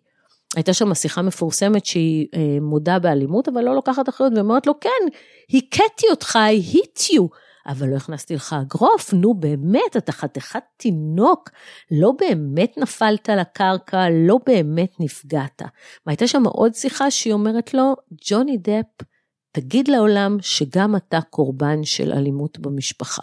[0.57, 5.19] הייתה שם שיחה מפורסמת שהיא אה, מודה באלימות אבל לא לוקחת אחריות ואומרת לו כן,
[5.49, 7.23] הכיתי אותך, I hit you.
[7.69, 11.51] אבל לא הכנסתי לך אגרוף, נו באמת, אתה חתיכת תינוק,
[11.91, 15.63] לא באמת נפלת לקרקע, לא באמת נפגעת.
[16.07, 17.95] והייתה שם עוד שיחה שהיא אומרת לו,
[18.29, 19.07] ג'וני דפ,
[19.53, 23.23] תגיד לעולם שגם אתה קורבן של אלימות במשפחה.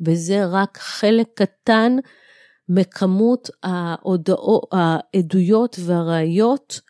[0.00, 1.96] וזה רק חלק קטן
[2.68, 6.80] מכמות ההודעות, העדויות והראיות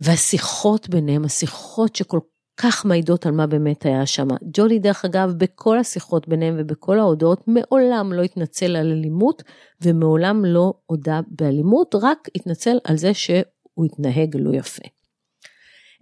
[0.00, 2.20] והשיחות ביניהם, השיחות שכל
[2.62, 4.28] כך מעידות על מה באמת היה שם.
[4.54, 9.42] ג'ולי דרך אגב בכל השיחות ביניהם ובכל ההודעות מעולם לא התנצל על אלימות
[9.80, 14.82] ומעולם לא הודה באלימות, רק התנצל על זה שהוא התנהג לא יפה.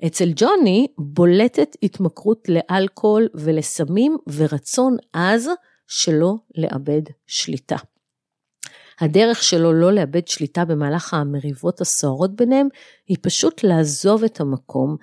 [0.07, 5.49] אצל ג'וני בולטת התמכרות לאלכוהול ולסמים ורצון עז
[5.87, 7.77] שלא לאבד שליטה.
[9.01, 12.69] הדרך שלו לא לאבד שליטה במהלך המריבות הסוערות ביניהם
[13.07, 14.97] היא פשוט לעזוב את המקום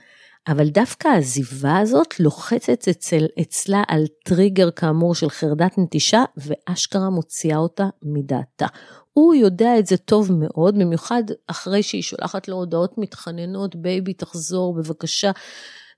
[0.47, 7.57] אבל דווקא העזיבה הזאת לוחצת אצל, אצלה על טריגר כאמור של חרדת נטישה ואשכרה מוציאה
[7.57, 8.65] אותה מדעתה.
[9.13, 14.75] הוא יודע את זה טוב מאוד, במיוחד אחרי שהיא שולחת לו הודעות מתחננות, baby תחזור
[14.75, 15.31] בבקשה,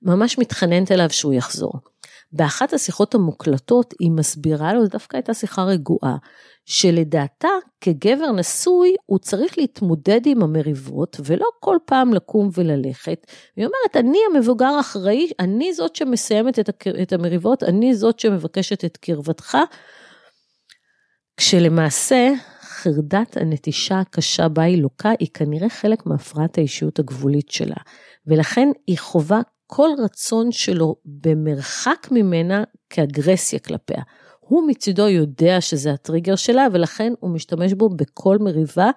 [0.01, 1.73] ממש מתחננת אליו שהוא יחזור.
[2.31, 6.17] באחת השיחות המוקלטות היא מסבירה לו, זו דווקא הייתה שיחה רגועה,
[6.69, 7.49] שלדעתה
[7.81, 13.25] כגבר נשוי הוא צריך להתמודד עם המריבות ולא כל פעם לקום וללכת.
[13.55, 16.59] היא אומרת, אני המבוגר האחראי, אני זאת שמסיימת
[17.01, 19.57] את המריבות, אני זאת שמבקשת את קרבתך,
[21.37, 27.77] כשלמעשה חרדת הנטישה הקשה בה היא לוקה היא כנראה חלק מהפרעת האישיות הגבולית שלה,
[28.27, 34.01] ולכן היא חווה כל רצון שלו במרחק ממנה כאגרסיה כלפיה.
[34.49, 38.89] הוא מצידו יודע שזה הטריגר שלה ולכן הוא משתמש בו בכל מריבה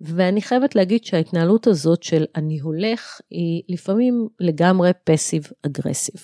[0.00, 6.20] ואני חייבת להגיד שההתנהלות הזאת של אני הולך היא לפעמים לגמרי פסיב אגרסיב.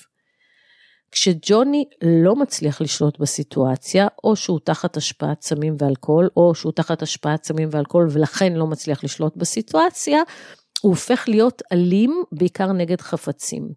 [1.13, 7.45] כשג'וני לא מצליח לשלוט בסיטואציה, או שהוא תחת השפעת סמים ואלכוהול, או שהוא תחת השפעת
[7.45, 10.23] סמים ואלכוהול ולכן לא מצליח לשלוט בסיטואציה,
[10.83, 13.69] הוא הופך להיות אלים בעיקר נגד חפצים.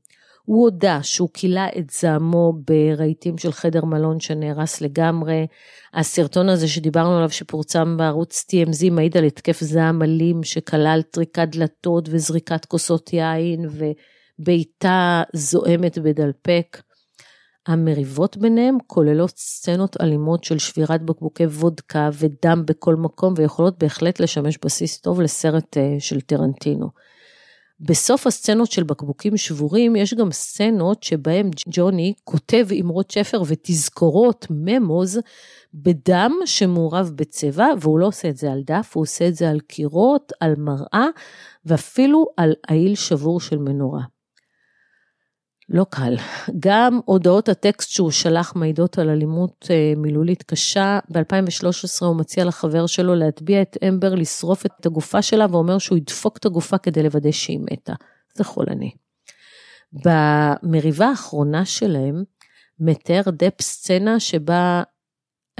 [0.46, 5.48] הוא הודה שהוא כילה את זעמו ברהיטים של חדר מלון שנהרס לגמרי.
[5.94, 12.10] הסרטון הזה שדיברנו עליו שפורצם בערוץ TMZ מעיד על התקף זעם אלים שכלל טריקת דלתות
[12.12, 13.66] וזריקת כוסות יין
[14.40, 16.82] ובעיטה זועמת בדלפק.
[17.68, 24.58] המריבות ביניהם כוללות סצנות אלימות של שבירת בקבוקי וודקה ודם בכל מקום ויכולות בהחלט לשמש
[24.66, 26.90] בסיס טוב לסרט אה, של טרנטינו.
[27.80, 35.20] בסוף הסצנות של בקבוקים שבורים יש גם סצנות שבהם ג'וני כותב אמרות שפר ותזכורות ממוז
[35.74, 39.60] בדם שמעורב בצבע והוא לא עושה את זה על דף, הוא עושה את זה על
[39.60, 41.08] קירות, על מראה
[41.66, 44.15] ואפילו על עיל שבור של מנורה.
[45.70, 46.16] לא קל.
[46.60, 51.00] גם הודעות הטקסט שהוא שלח מעידות על אלימות אה, מילולית קשה.
[51.10, 56.38] ב-2013 הוא מציע לחבר שלו להטביע את אמבר, לשרוף את הגופה שלה, ואומר שהוא ידפוק
[56.38, 57.94] את הגופה כדי לוודא שהיא מתה.
[58.36, 58.92] זה חולני.
[59.94, 62.24] במריבה האחרונה שלהם,
[62.80, 64.84] מתאר דפ סצנה שבה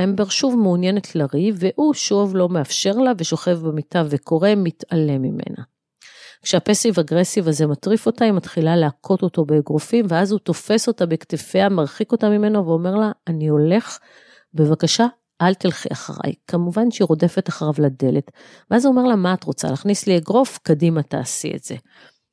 [0.04, 5.75] אמבר שוב מעוניינת לריב, והוא שוב לא מאפשר לה ושוכב במיטה וקורא, מתעלם ממנה.
[6.42, 11.70] כשהפסיב אגרסיב הזה מטריף אותה, היא מתחילה להכות אותו באגרופים, ואז הוא תופס אותה בכתפיה,
[11.70, 14.00] מרחיק אותה ממנו ואומר לה, אני הולך,
[14.54, 15.06] בבקשה,
[15.42, 16.34] אל תלכי אחריי.
[16.48, 18.32] כמובן שהיא רודפת אחריו לדלת.
[18.72, 20.60] ואז הוא אומר לה, מה את רוצה, להכניס לי אגרוף?
[20.64, 21.76] קדימה, תעשי את זה.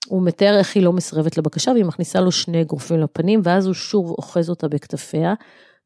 [0.06, 3.74] הוא מתאר איך היא לא מסרבת לבקשה, והיא מכניסה לו שני אגרופים לפנים, ואז הוא
[3.74, 5.34] שוב אוחז אותה בכתפיה,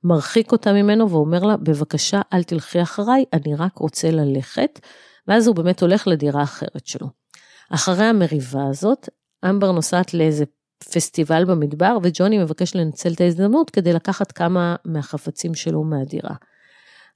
[0.04, 4.80] מרחיק אותה ממנו ואומר לה, בבקשה, אל תלכי אחריי, אני רק רוצה ללכת.
[5.28, 7.06] ואז הוא באמת הולך לדירה אחרת שלו.
[7.70, 9.08] אחרי המריבה הזאת,
[9.50, 10.44] אמבר נוסעת לאיזה
[10.94, 16.34] פסטיבל במדבר, וג'וני מבקש לנצל את ההזדמנות כדי לקחת כמה מהחפצים שלו מהדירה.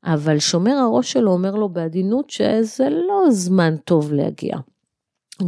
[0.04, 4.56] אבל שומר הראש שלו אומר לו בעדינות שזה לא זמן טוב להגיע.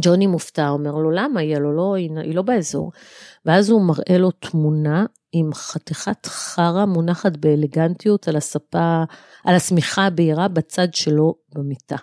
[0.01, 2.91] ג'וני מופתע, אומר לו למה, היא, לא, לא, היא לא באזור.
[3.45, 9.03] ואז הוא מראה לו תמונה עם חתיכת חרא מונחת באלגנטיות על הספה,
[9.43, 11.97] על השמיכה הבהירה בצד שלו במיטה.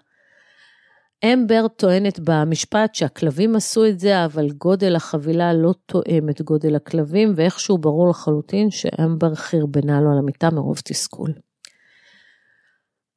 [1.25, 7.33] אמבר טוענת במשפט שהכלבים עשו את זה, אבל גודל החבילה לא תואם את גודל הכלבים,
[7.37, 11.33] ואיכשהו ברור לחלוטין שאמבר חרבנה לו על המיטה מרוב תסכול.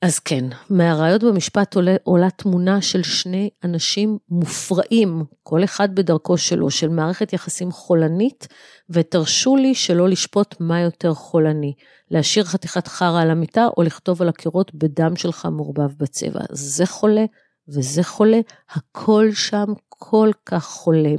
[0.01, 6.69] אז כן, מהראיות במשפט עולה, עולה תמונה של שני אנשים מופרעים, כל אחד בדרכו שלו,
[6.69, 8.47] של מערכת יחסים חולנית,
[8.89, 11.73] ותרשו לי שלא לשפוט מה יותר חולני,
[12.11, 16.41] להשאיר חתיכת חרא על המיטה או לכתוב על הקירות בדם שלך מעורבב בצבע.
[16.51, 17.25] זה חולה,
[17.67, 18.39] וזה חולה,
[18.69, 21.17] הכל שם כל כך חולם.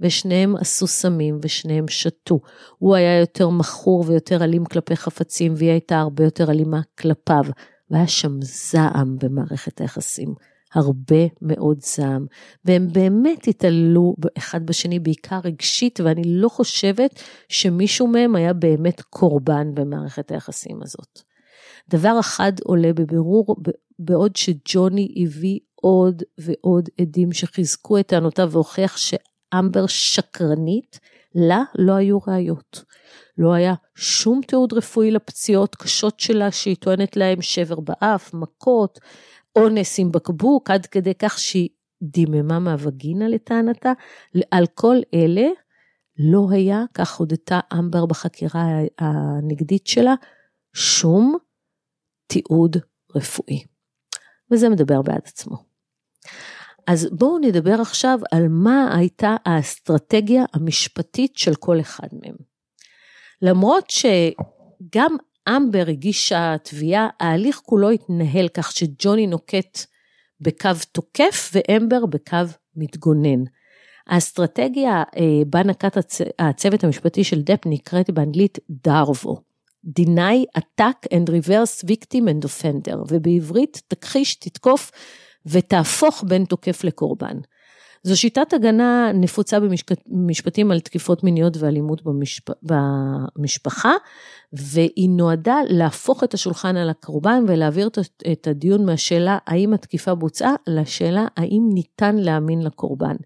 [0.00, 2.40] ושניהם עשו סמים ושניהם שתו.
[2.78, 7.44] הוא היה יותר מכור ויותר אלים כלפי חפצים, והיא הייתה הרבה יותר אלימה כלפיו.
[7.90, 10.34] והיה שם זעם במערכת היחסים.
[10.74, 12.26] הרבה מאוד זעם,
[12.64, 19.74] והם באמת התעללו אחד בשני בעיקר רגשית, ואני לא חושבת שמישהו מהם היה באמת קורבן
[19.74, 21.22] במערכת היחסים הזאת.
[21.88, 23.56] דבר אחד עולה בבירור,
[23.98, 31.00] בעוד שג'וני הביא עוד ועוד עדים שחיזקו את טענותיו והוכיח שאמבר שקרנית,
[31.34, 32.84] לה לא היו ראיות.
[33.38, 38.98] לא היה שום תיעוד רפואי לפציעות קשות שלה שהיא טוענת להם שבר באף, מכות,
[39.56, 41.68] אונס עם בקבוק, עד כדי כך שהיא
[42.02, 43.92] דיממה מהווגינה לטענתה.
[44.50, 45.46] על כל אלה
[46.18, 48.64] לא היה, כך הודתה אמבר בחקירה
[48.98, 50.14] הנגדית שלה,
[50.74, 51.36] שום
[52.26, 52.76] תיעוד
[53.16, 53.77] רפואי.
[54.50, 55.56] וזה מדבר בעד עצמו.
[56.86, 62.34] אז בואו נדבר עכשיו על מה הייתה האסטרטגיה המשפטית של כל אחד מהם.
[63.42, 65.16] למרות שגם
[65.48, 69.78] אמבר הגישה תביעה, ההליך כולו התנהל כך שג'וני נוקט
[70.40, 72.36] בקו תוקף ואמבר בקו
[72.76, 73.44] מתגונן.
[74.06, 76.20] האסטרטגיה אה, בה נקט הצ...
[76.38, 79.47] הצוות המשפטי של דפ נקראת באנגלית דרבו.
[79.84, 84.90] Deny, attack and reverse victim and offender, ובעברית תכחיש, תתקוף
[85.46, 87.38] ותהפוך בין תוקף לקורבן.
[88.02, 89.58] זו שיטת הגנה נפוצה
[90.06, 92.44] במשפטים על תקיפות מיניות ואלימות במשפ...
[92.62, 93.92] במשפחה,
[94.52, 97.88] והיא נועדה להפוך את השולחן על הקורבן ולהעביר
[98.32, 103.16] את הדיון מהשאלה האם התקיפה בוצעה לשאלה האם ניתן להאמין לקורבן.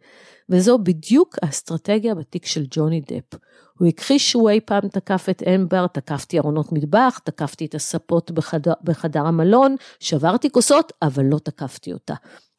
[0.49, 3.38] וזו בדיוק האסטרטגיה בתיק של ג'וני דפ.
[3.78, 8.72] הוא הכחיש שהוא אי פעם תקף את אמבר, תקפתי ארונות מטבח, תקפתי את הספות בחדר,
[8.82, 12.14] בחדר המלון, שברתי כוסות, אבל לא תקפתי אותה.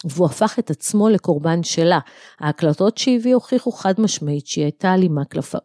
[0.05, 1.99] והוא הפך את עצמו לקורבן שלה.
[2.39, 5.21] ההקלטות שהביא הוכיחו חד משמעית שהיא הייתה אלימה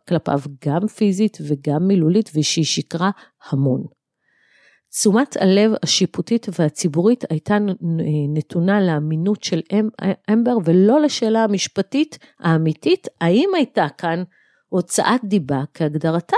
[0.08, 3.10] כלפיו גם פיזית וגם מילולית ושהיא שיקרה
[3.50, 3.97] המון.
[4.90, 7.58] תשומת הלב השיפוטית והציבורית הייתה
[8.34, 9.60] נתונה לאמינות של
[10.32, 14.22] אמבר ולא לשאלה המשפטית האמיתית, האם הייתה כאן
[14.68, 16.36] הוצאת דיבה כהגדרתה.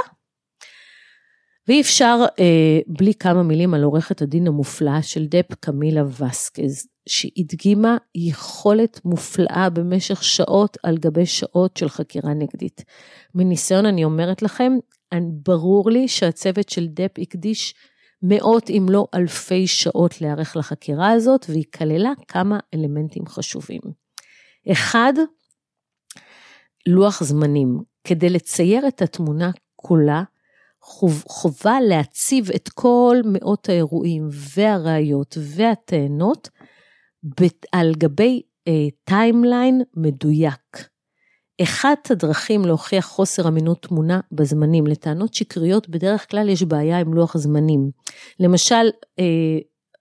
[1.69, 7.97] ואי אפשר אה, בלי כמה מילים על עורכת הדין המופלאה של דפ קמילה וסקז, שהדגימה
[8.15, 12.85] יכולת מופלאה במשך שעות על גבי שעות של חקירה נגדית.
[13.35, 14.73] מניסיון אני אומרת לכם,
[15.33, 17.75] ברור לי שהצוות של דפ הקדיש
[18.23, 23.81] מאות אם לא אלפי שעות להיערך לחקירה הזאת, והיא כללה כמה אלמנטים חשובים.
[24.73, 25.13] אחד,
[26.87, 27.79] לוח זמנים.
[28.05, 30.23] כדי לצייר את התמונה כולה,
[31.29, 36.49] חובה להציב את כל מאות האירועים והראיות והטענות
[37.73, 38.43] על גבי
[39.05, 40.90] timeline uh, מדויק.
[41.63, 47.37] אחת הדרכים להוכיח חוסר אמינות טמונה בזמנים, לטענות שקריות בדרך כלל יש בעיה עם לוח
[47.37, 47.91] זמנים.
[48.41, 49.25] למשל, אה,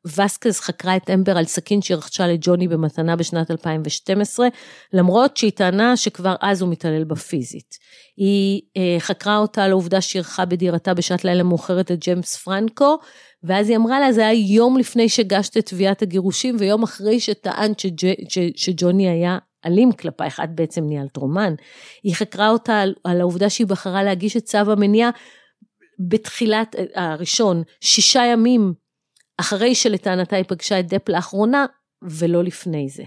[0.07, 4.47] ואסקז חקרה את אמבר על סכין שהיא רכשה לג'וני במתנה בשנת 2012,
[4.93, 7.76] למרות שהיא טענה שכבר אז הוא מתעלל בה פיזית.
[8.18, 12.97] היא אה, חקרה אותה על העובדה שאירחה בדירתה בשעת לילה מאוחרת את ג'יימס פרנקו,
[13.43, 17.80] ואז היא אמרה לה, זה היה יום לפני שהגשת את תביעת הגירושים, ויום אחרי שטענת
[18.55, 21.53] שג'וני היה אלים כלפייך, את בעצם ניהלת רומן.
[22.03, 25.10] היא חקרה אותה על, על העובדה שהיא בחרה להגיש את צו המניעה
[25.99, 28.74] בתחילת, אה, הראשון, שישה ימים
[29.38, 31.66] אחרי שלטענתה היא פגשה את דפ לאחרונה,
[32.01, 33.03] ולא לפני זה.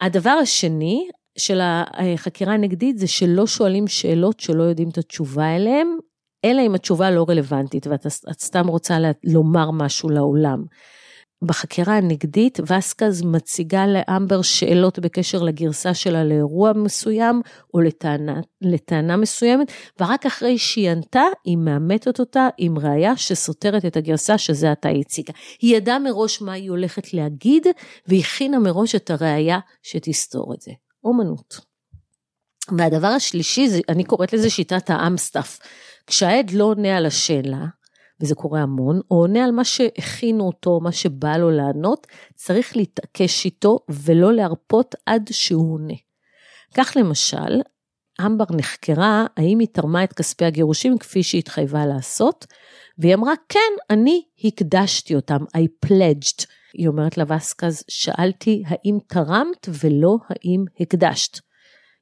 [0.00, 1.08] הדבר השני
[1.38, 5.88] של החקירה הנגדית זה שלא שואלים שאלות שלא יודעים את התשובה אליהן,
[6.44, 10.64] אלא אם התשובה לא רלוונטית ואת סתם רוצה לומר משהו לעולם.
[11.42, 17.42] בחקירה הנגדית, וסקז מציגה לאמבר שאלות בקשר לגרסה שלה לאירוע מסוים
[17.74, 23.96] או לטענה, לטענה מסוימת, ורק אחרי שהיא ענתה, היא מאמתת אותה עם ראייה שסותרת את
[23.96, 25.32] הגרסה שזה עתה היא הציגה.
[25.60, 27.66] היא ידעה מראש מה היא הולכת להגיד,
[28.06, 30.72] והכינה מראש את הראייה שתסתור את זה.
[31.04, 31.60] אומנות.
[32.78, 35.58] והדבר השלישי, אני קוראת לזה שיטת האמסטף.
[36.06, 37.64] כשהעד לא עונה על השאלה,
[38.20, 43.44] וזה קורה המון, או עונה על מה שהכינו אותו, מה שבא לו לענות, צריך להתעקש
[43.44, 45.94] איתו ולא להרפות עד שהוא עונה.
[46.74, 47.60] כך למשל,
[48.26, 52.46] אמבר נחקרה האם היא תרמה את כספי הגירושים כפי שהתחייבה לעשות,
[52.98, 53.60] והיא אמרה, כן,
[53.90, 56.46] אני הקדשתי אותם, I pledged.
[56.72, 61.45] היא אומרת לווסקז, שאלתי האם תרמת ולא האם הקדשת.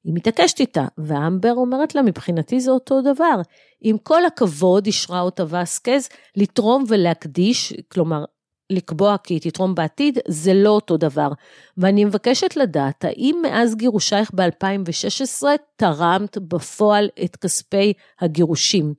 [0.04, 3.40] היא מתעקשת איתה, ואמבר אומרת לה, מבחינתי זה אותו דבר.
[3.80, 8.24] עם כל הכבוד, אישרה אותה וסקז, לתרום ולהקדיש, כלומר,
[8.70, 11.28] לקבוע כי היא תתרום בעתיד, זה לא אותו דבר.
[11.76, 15.42] ואני מבקשת לדעת, האם מאז גירושייך ב-2016
[15.76, 18.94] תרמת בפועל את כספי הגירושים?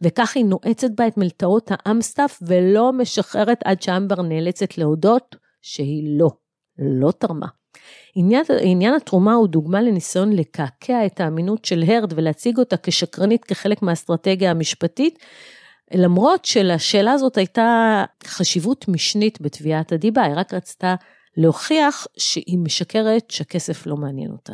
[0.00, 6.30] וכך היא נועצת בה את מלטעות האמסטף ולא משחררת עד שאמבר נאלצת להודות שהיא לא,
[6.78, 7.59] לא תרמה.
[8.14, 13.82] עניין, עניין התרומה הוא דוגמה לניסיון לקעקע את האמינות של הרד ולהציג אותה כשקרנית כחלק
[13.82, 15.18] מהאסטרטגיה המשפטית,
[15.94, 20.94] למרות שלשאלה הזאת הייתה חשיבות משנית בתביעת הדיבה, היא רק רצתה
[21.36, 24.52] להוכיח שהיא משקרת, שהכסף לא מעניין אותה.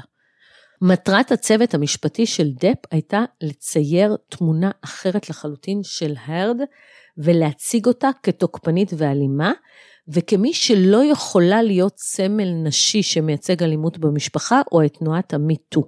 [0.82, 6.56] מטרת הצוות המשפטי של דפ הייתה לצייר תמונה אחרת לחלוטין של הרד
[7.18, 9.52] ולהציג אותה כתוקפנית ואלימה,
[10.08, 15.82] וכמי שלא יכולה להיות סמל נשי שמייצג אלימות במשפחה או את תנועת המיטו.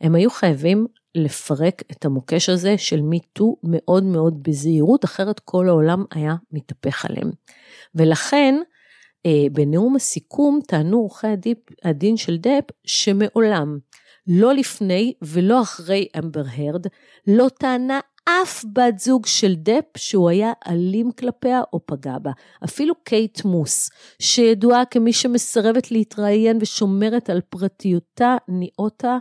[0.00, 6.04] הם היו חייבים לפרק את המוקש הזה של מיטו מאוד מאוד בזהירות, אחרת כל העולם
[6.10, 7.30] היה מתהפך עליהם.
[7.94, 8.54] ולכן,
[9.26, 11.26] אה, בנאום הסיכום טענו עורכי
[11.84, 13.78] הדין של דפ שמעולם,
[14.26, 16.86] לא לפני ולא אחרי אמבר הרד,
[17.26, 22.30] לא טענה אף בת זוג של דפ שהוא היה אלים כלפיה או פגע בה.
[22.64, 29.18] אפילו קייט מוס, שידועה כמי שמסרבת להתראיין ושומרת על פרטיותה, ניאותה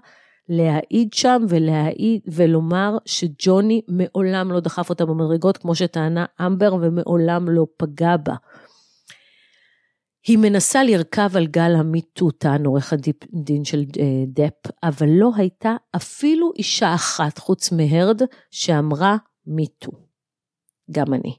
[0.50, 7.66] להעיד שם ולהעיד ולומר שג'וני מעולם לא דחף אותה במדרגות כמו שטענה אמבר ומעולם לא
[7.78, 8.36] פגע בה.
[10.28, 15.76] היא מנסה לרכב על גל המיטו, טען עורך הדין של אה, דפ, אבל לא הייתה
[15.96, 18.22] אפילו אישה אחת חוץ מהרד
[18.52, 19.92] שאמרה מיטו.
[20.92, 21.36] גם אני.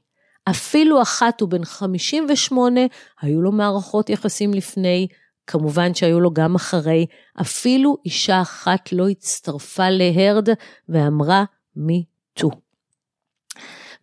[0.49, 2.81] אפילו אחת הוא בן 58,
[3.21, 5.07] היו לו מערכות יחסים לפני,
[5.47, 7.05] כמובן שהיו לו גם אחרי,
[7.41, 10.49] אפילו אישה אחת לא הצטרפה להרד
[10.89, 11.43] ואמרה
[11.75, 12.49] מיטו.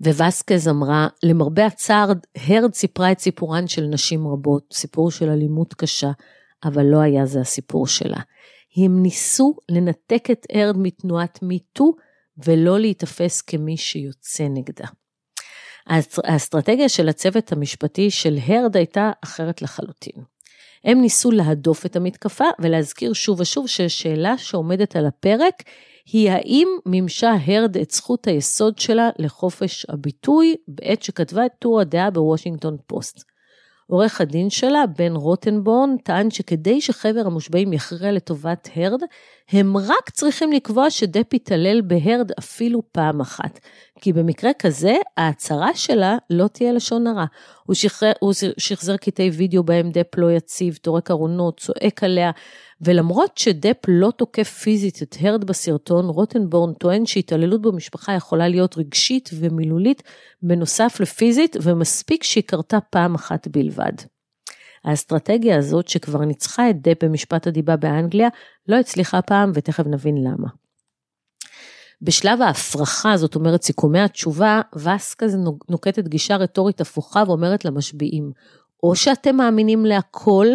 [0.00, 2.12] ווסקז אמרה, למרבה הצער,
[2.46, 6.10] הרד סיפרה את סיפורן של נשים רבות, סיפור של אלימות קשה,
[6.64, 8.20] אבל לא היה זה הסיפור שלה.
[8.76, 11.92] הם ניסו לנתק את הרד מתנועת מיטו
[12.44, 14.86] ולא להיתפס כמי שיוצא נגדה.
[16.24, 20.22] האסטרטגיה של הצוות המשפטי של הרד הייתה אחרת לחלוטין.
[20.84, 25.62] הם ניסו להדוף את המתקפה ולהזכיר שוב ושוב שהשאלה שעומדת על הפרק
[26.12, 32.10] היא האם מימשה הרד את זכות היסוד שלה לחופש הביטוי בעת שכתבה את טור הדעה
[32.10, 33.24] בוושינגטון פוסט.
[33.86, 39.00] עורך הדין שלה, בן רוטנבורן, טען שכדי שחבר המושבעים יכריע לטובת הרד,
[39.50, 43.60] הם רק צריכים לקבוע שדפ התעלל בהרד אפילו פעם אחת.
[44.00, 47.24] כי במקרה כזה, ההצהרה שלה לא תהיה לשון הרע.
[47.66, 52.30] הוא שחרר, הוא שחזר קטעי וידאו בהם דפ לא יציב, טורק ארונות, צועק עליה,
[52.80, 59.30] ולמרות שדפ לא תוקף פיזית את הרד בסרטון, רוטנבורן טוען שהתעללות במשפחה יכולה להיות רגשית
[59.32, 60.02] ומילולית
[60.42, 63.92] בנוסף לפיזית, ומספיק שהיא קרתה פעם אחת בלבד.
[64.84, 68.28] האסטרטגיה הזאת, שכבר ניצחה את דפ במשפט הדיבה באנגליה,
[68.68, 70.48] לא הצליחה פעם, ותכף נבין למה.
[72.02, 78.32] בשלב ההפרחה, זאת אומרת סיכומי התשובה, וסקז נוקטת גישה רטורית הפוכה ואומרת למשביעים,
[78.82, 80.46] או שאתם מאמינים להכל,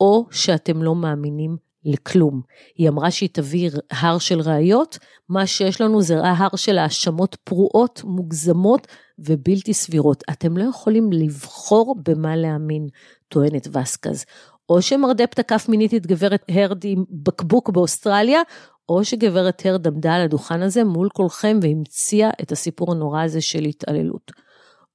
[0.00, 2.40] או שאתם לא מאמינים לכלום.
[2.76, 8.04] היא אמרה שהיא תביא הר של ראיות, מה שיש לנו זה הר של האשמות פרועות,
[8.04, 8.86] מוגזמות
[9.18, 10.24] ובלתי סבירות.
[10.30, 12.88] אתם לא יכולים לבחור במה להאמין,
[13.28, 14.24] טוענת וסקז.
[14.68, 18.40] או שמרדפ תקף מינית את גברת הרד עם בקבוק באוסטרליה,
[18.88, 23.64] או שגברת הרד עמדה על הדוכן הזה מול כולכם והמציאה את הסיפור הנורא הזה של
[23.64, 24.30] התעללות.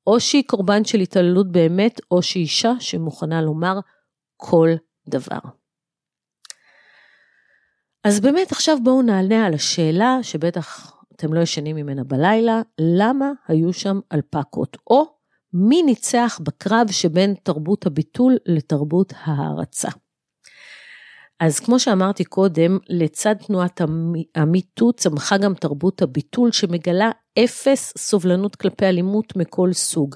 [0.07, 3.79] או שהיא קורבן של התעללות באמת, או שהיא אישה שמוכנה לומר
[4.37, 4.69] כל
[5.09, 5.39] דבר.
[8.03, 13.73] אז באמת עכשיו בואו נענה על השאלה שבטח אתם לא ישנים ממנה בלילה, למה היו
[13.73, 14.77] שם אלפקות?
[14.89, 15.05] או
[15.53, 19.89] מי ניצח בקרב שבין תרבות הביטול לתרבות ההערצה?
[21.39, 23.81] אז כמו שאמרתי קודם, לצד תנועת
[24.35, 27.11] המיטו צמחה גם תרבות הביטול שמגלה
[27.43, 30.15] אפס סובלנות כלפי אלימות מכל סוג.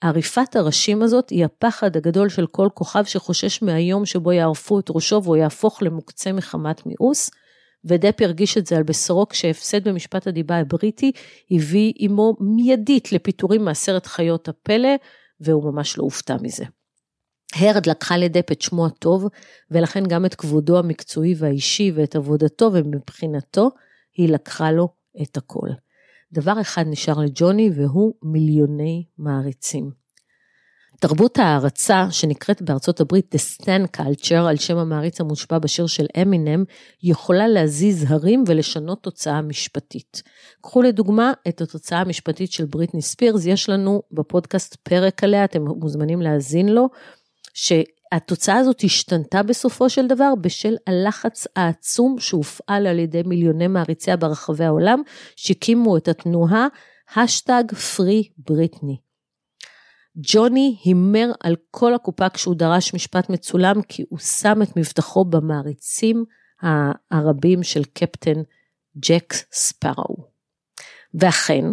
[0.00, 5.22] עריפת הראשים הזאת היא הפחד הגדול של כל כוכב שחושש מהיום שבו יערפו את ראשו
[5.22, 7.30] והוא יהפוך למוקצה מחמת מיאוס,
[7.84, 11.12] ודפ הרגיש את זה על בשרו כשהפסד במשפט הדיבה הבריטי
[11.50, 14.88] הביא עמו מיידית לפיטורים מעשרת חיות הפלא,
[15.40, 16.64] והוא ממש לא הופתע מזה.
[17.54, 19.26] הרד לקחה לדפ את שמו הטוב,
[19.70, 23.70] ולכן גם את כבודו המקצועי והאישי ואת עבודתו, ומבחינתו
[24.16, 24.88] היא לקחה לו
[25.22, 25.68] את הכל.
[26.32, 30.06] דבר אחד נשאר לג'וני והוא מיליוני מעריצים.
[31.00, 36.64] תרבות ההערצה שנקראת בארצות הברית The Stan Culture על שם המעריץ המושפע בשיר של אמינם
[37.02, 40.22] יכולה להזיז הרים ולשנות תוצאה משפטית.
[40.62, 46.22] קחו לדוגמה את התוצאה המשפטית של בריטני ספירס, יש לנו בפודקאסט פרק עליה, אתם מוזמנים
[46.22, 46.88] להאזין לו,
[47.54, 47.72] ש...
[48.16, 54.64] התוצאה הזאת השתנתה בסופו של דבר בשל הלחץ העצום שהופעל על ידי מיליוני מעריציה ברחבי
[54.64, 55.02] העולם,
[55.36, 56.66] שהקימו את התנועה
[57.16, 58.96] השטג פרי בריטני.
[60.16, 66.24] ג'וני הימר על כל הקופה כשהוא דרש משפט מצולם כי הוא שם את מבטחו במעריצים
[67.10, 68.42] הרבים של קפטן
[68.96, 70.16] ג'ק ספארו.
[71.14, 71.64] ואכן,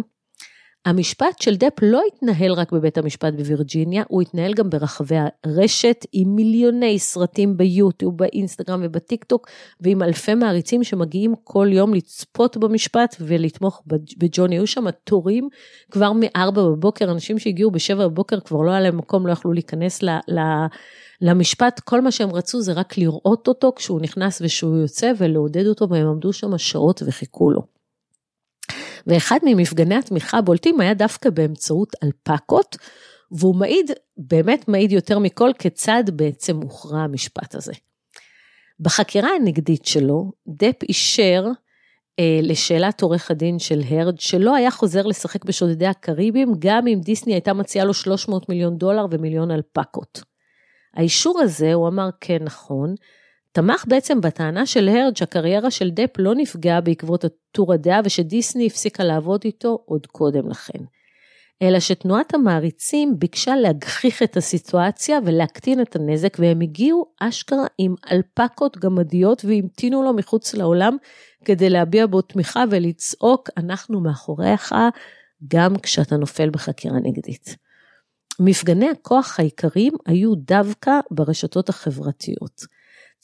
[0.84, 6.36] המשפט של דפ לא התנהל רק בבית המשפט בווירג'יניה, הוא התנהל גם ברחבי הרשת עם
[6.36, 9.48] מיליוני סרטים ביוטיוב, באינסטגרם ובטיק טוק,
[9.80, 13.82] ועם אלפי מעריצים שמגיעים כל יום לצפות במשפט ולתמוך
[14.18, 14.56] בג'וני.
[14.56, 15.48] היו שם תורים
[15.90, 20.02] כבר מ-4 בבוקר, אנשים שהגיעו ב-7 בבוקר כבר לא היה להם מקום, לא יכלו להיכנס
[20.02, 20.08] ל...
[20.28, 20.40] ל
[21.20, 25.88] למשפט, כל מה שהם רצו זה רק לראות אותו כשהוא נכנס ושהוא יוצא ולעודד אותו,
[25.88, 27.73] והם עמדו שם שעות וחיכו לו.
[29.06, 32.76] ואחד ממפגני התמיכה הבולטים היה דווקא באמצעות אלפקות,
[33.30, 37.72] והוא מעיד, באמת מעיד יותר מכל כיצד בעצם הוכרע המשפט הזה.
[38.80, 41.44] בחקירה הנגדית שלו, דפ אישר
[42.18, 47.32] אה, לשאלת עורך הדין של הרד, שלא היה חוזר לשחק בשודדי הקריבים, גם אם דיסני
[47.32, 50.22] הייתה מציעה לו 300 מיליון דולר ומיליון אלפקות.
[50.94, 52.94] האישור הזה, הוא אמר כן נכון,
[53.54, 59.04] תמך בעצם בטענה של הרד שהקריירה של דפ לא נפגעה בעקבות הטור הדעה ושדיסני הפסיקה
[59.04, 60.78] לעבוד איתו עוד קודם לכן.
[61.62, 68.78] אלא שתנועת המעריצים ביקשה להגחיך את הסיטואציה ולהקטין את הנזק, והם הגיעו אשכרה עם אלפקות
[68.78, 70.96] גמדיות והמתינו לו מחוץ לעולם
[71.44, 74.74] כדי להביע בו תמיכה ולצעוק, אנחנו מאחוריך,
[75.48, 77.56] גם כשאתה נופל בחקירה נגדית.
[78.40, 82.73] מפגני הכוח העיקריים היו דווקא ברשתות החברתיות.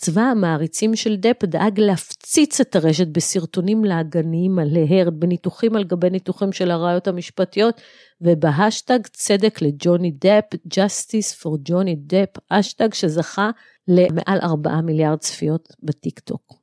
[0.01, 6.11] צבא המעריצים של דפ דאג להפציץ את הרשת בסרטונים לעגניים על הרד, בניתוחים על גבי
[6.11, 7.81] ניתוחים של הראיות המשפטיות,
[8.21, 10.45] ובהאשטג צדק לג'וני דפ,
[10.75, 13.51] Justice for ג'וני דפ, האשטג שזכה
[13.89, 16.55] למעל 4 מיליארד צפיות בטיק טוק.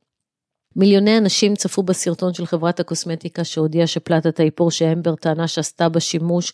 [0.75, 6.53] מיליוני אנשים צפו בסרטון של חברת הקוסמטיקה שהודיעה שפלטת האיפור שאמבר טענה שעשתה בה שימוש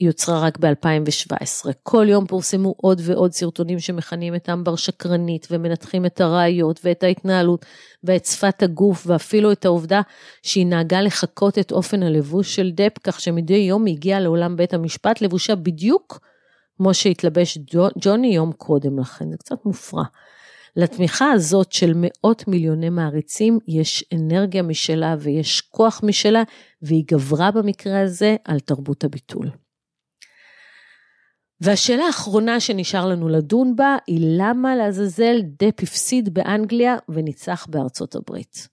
[0.00, 1.72] יוצרה רק ב-2017.
[1.82, 7.64] כל יום פורסמו עוד ועוד סרטונים שמכנים את אמבר שקרנית ומנתחים את הראיות ואת ההתנהלות
[8.04, 10.00] ואת שפת הגוף ואפילו את העובדה
[10.42, 14.74] שהיא נהגה לחקות את אופן הלבוש של דפ כך שמדי יום היא הגיעה לעולם בית
[14.74, 16.20] המשפט לבושה בדיוק
[16.76, 17.58] כמו שהתלבש
[18.00, 20.04] ג'וני יום קודם לכן, זה קצת מופרע.
[20.76, 26.42] לתמיכה הזאת של מאות מיליוני מעריצים יש אנרגיה משלה ויש כוח משלה,
[26.82, 29.50] והיא גברה במקרה הזה על תרבות הביטול.
[31.60, 38.68] והשאלה האחרונה שנשאר לנו לדון בה היא למה לעזאזל דפ הפסיד באנגליה וניצח בארצות הברית.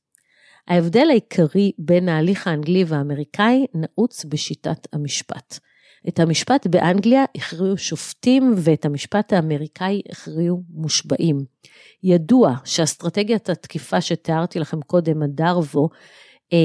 [0.68, 5.60] ההבדל העיקרי בין ההליך האנגלי והאמריקאי נעוץ בשיטת המשפט.
[6.08, 11.45] את המשפט באנגליה הכריעו שופטים ואת המשפט האמריקאי הכריעו מושבעים.
[12.04, 15.89] ידוע שאסטרטגיית התקיפה שתיארתי לכם קודם, הדרבו,
[16.54, 16.58] אה,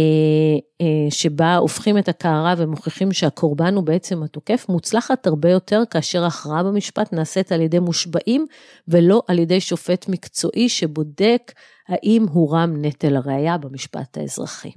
[0.80, 6.62] אה, שבה הופכים את הקערה ומוכיחים שהקורבן הוא בעצם התוקף, מוצלחת הרבה יותר כאשר ההכרעה
[6.62, 8.46] במשפט נעשית על ידי מושבעים
[8.88, 11.52] ולא על ידי שופט מקצועי שבודק
[11.88, 14.70] האם הורם נטל הראייה במשפט האזרחי.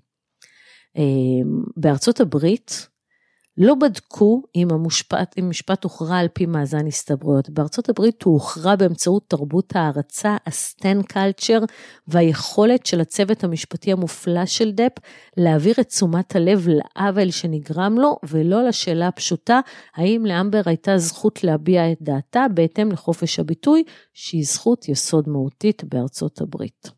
[0.97, 1.03] אה,
[1.77, 2.87] בארצות הברית,
[3.63, 7.49] לא בדקו אם המשפט, אם משפט הוכרע על פי מאזן הסתברויות.
[7.49, 11.59] בארצות הברית הוא הוכרע באמצעות תרבות הערצה, הסטן קלצ'ר,
[12.07, 14.91] והיכולת של הצוות המשפטי המופלא של דפ
[15.37, 19.59] להעביר את תשומת הלב לעוול שנגרם לו, ולא לשאלה הפשוטה,
[19.95, 23.83] האם לאמבר הייתה זכות להביע את דעתה בהתאם לחופש הביטוי,
[24.13, 26.91] שהיא זכות יסוד מהותית בארצות הברית.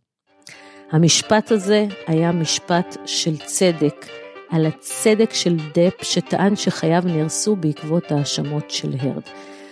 [0.91, 4.22] המשפט הזה היה משפט של צדק.
[4.53, 9.21] על הצדק של דפ שטען שחייו נהרסו בעקבות האשמות של הרד.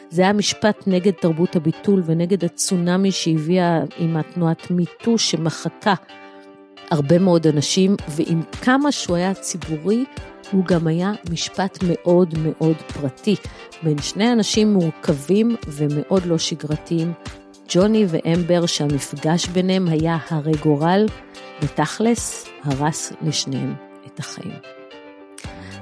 [0.10, 5.94] זה היה משפט נגד תרבות הביטול ונגד הצונאמי שהביאה עם התנועת מיטו שמחקה
[6.92, 10.06] הרבה מאוד אנשים, ועם כמה שהוא היה ציבורי,
[10.52, 13.36] הוא גם היה משפט מאוד מאוד פרטי,
[13.84, 17.14] בין שני אנשים מורכבים ומאוד לא שגרתיים,
[17.70, 21.06] ג'וני ואמבר, שהמפגש ביניהם היה הרי גורל,
[21.62, 23.91] ותכלס הרס לשניהם.
[24.14, 24.59] את החיים.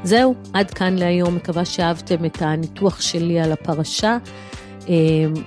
[0.04, 4.18] זהו, עד כאן להיום, מקווה שאהבתם את הניתוח שלי על הפרשה,
[4.90, 4.96] אה,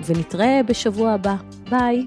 [0.07, 1.35] ונתראה בשבוע הבא.
[1.71, 2.05] ביי.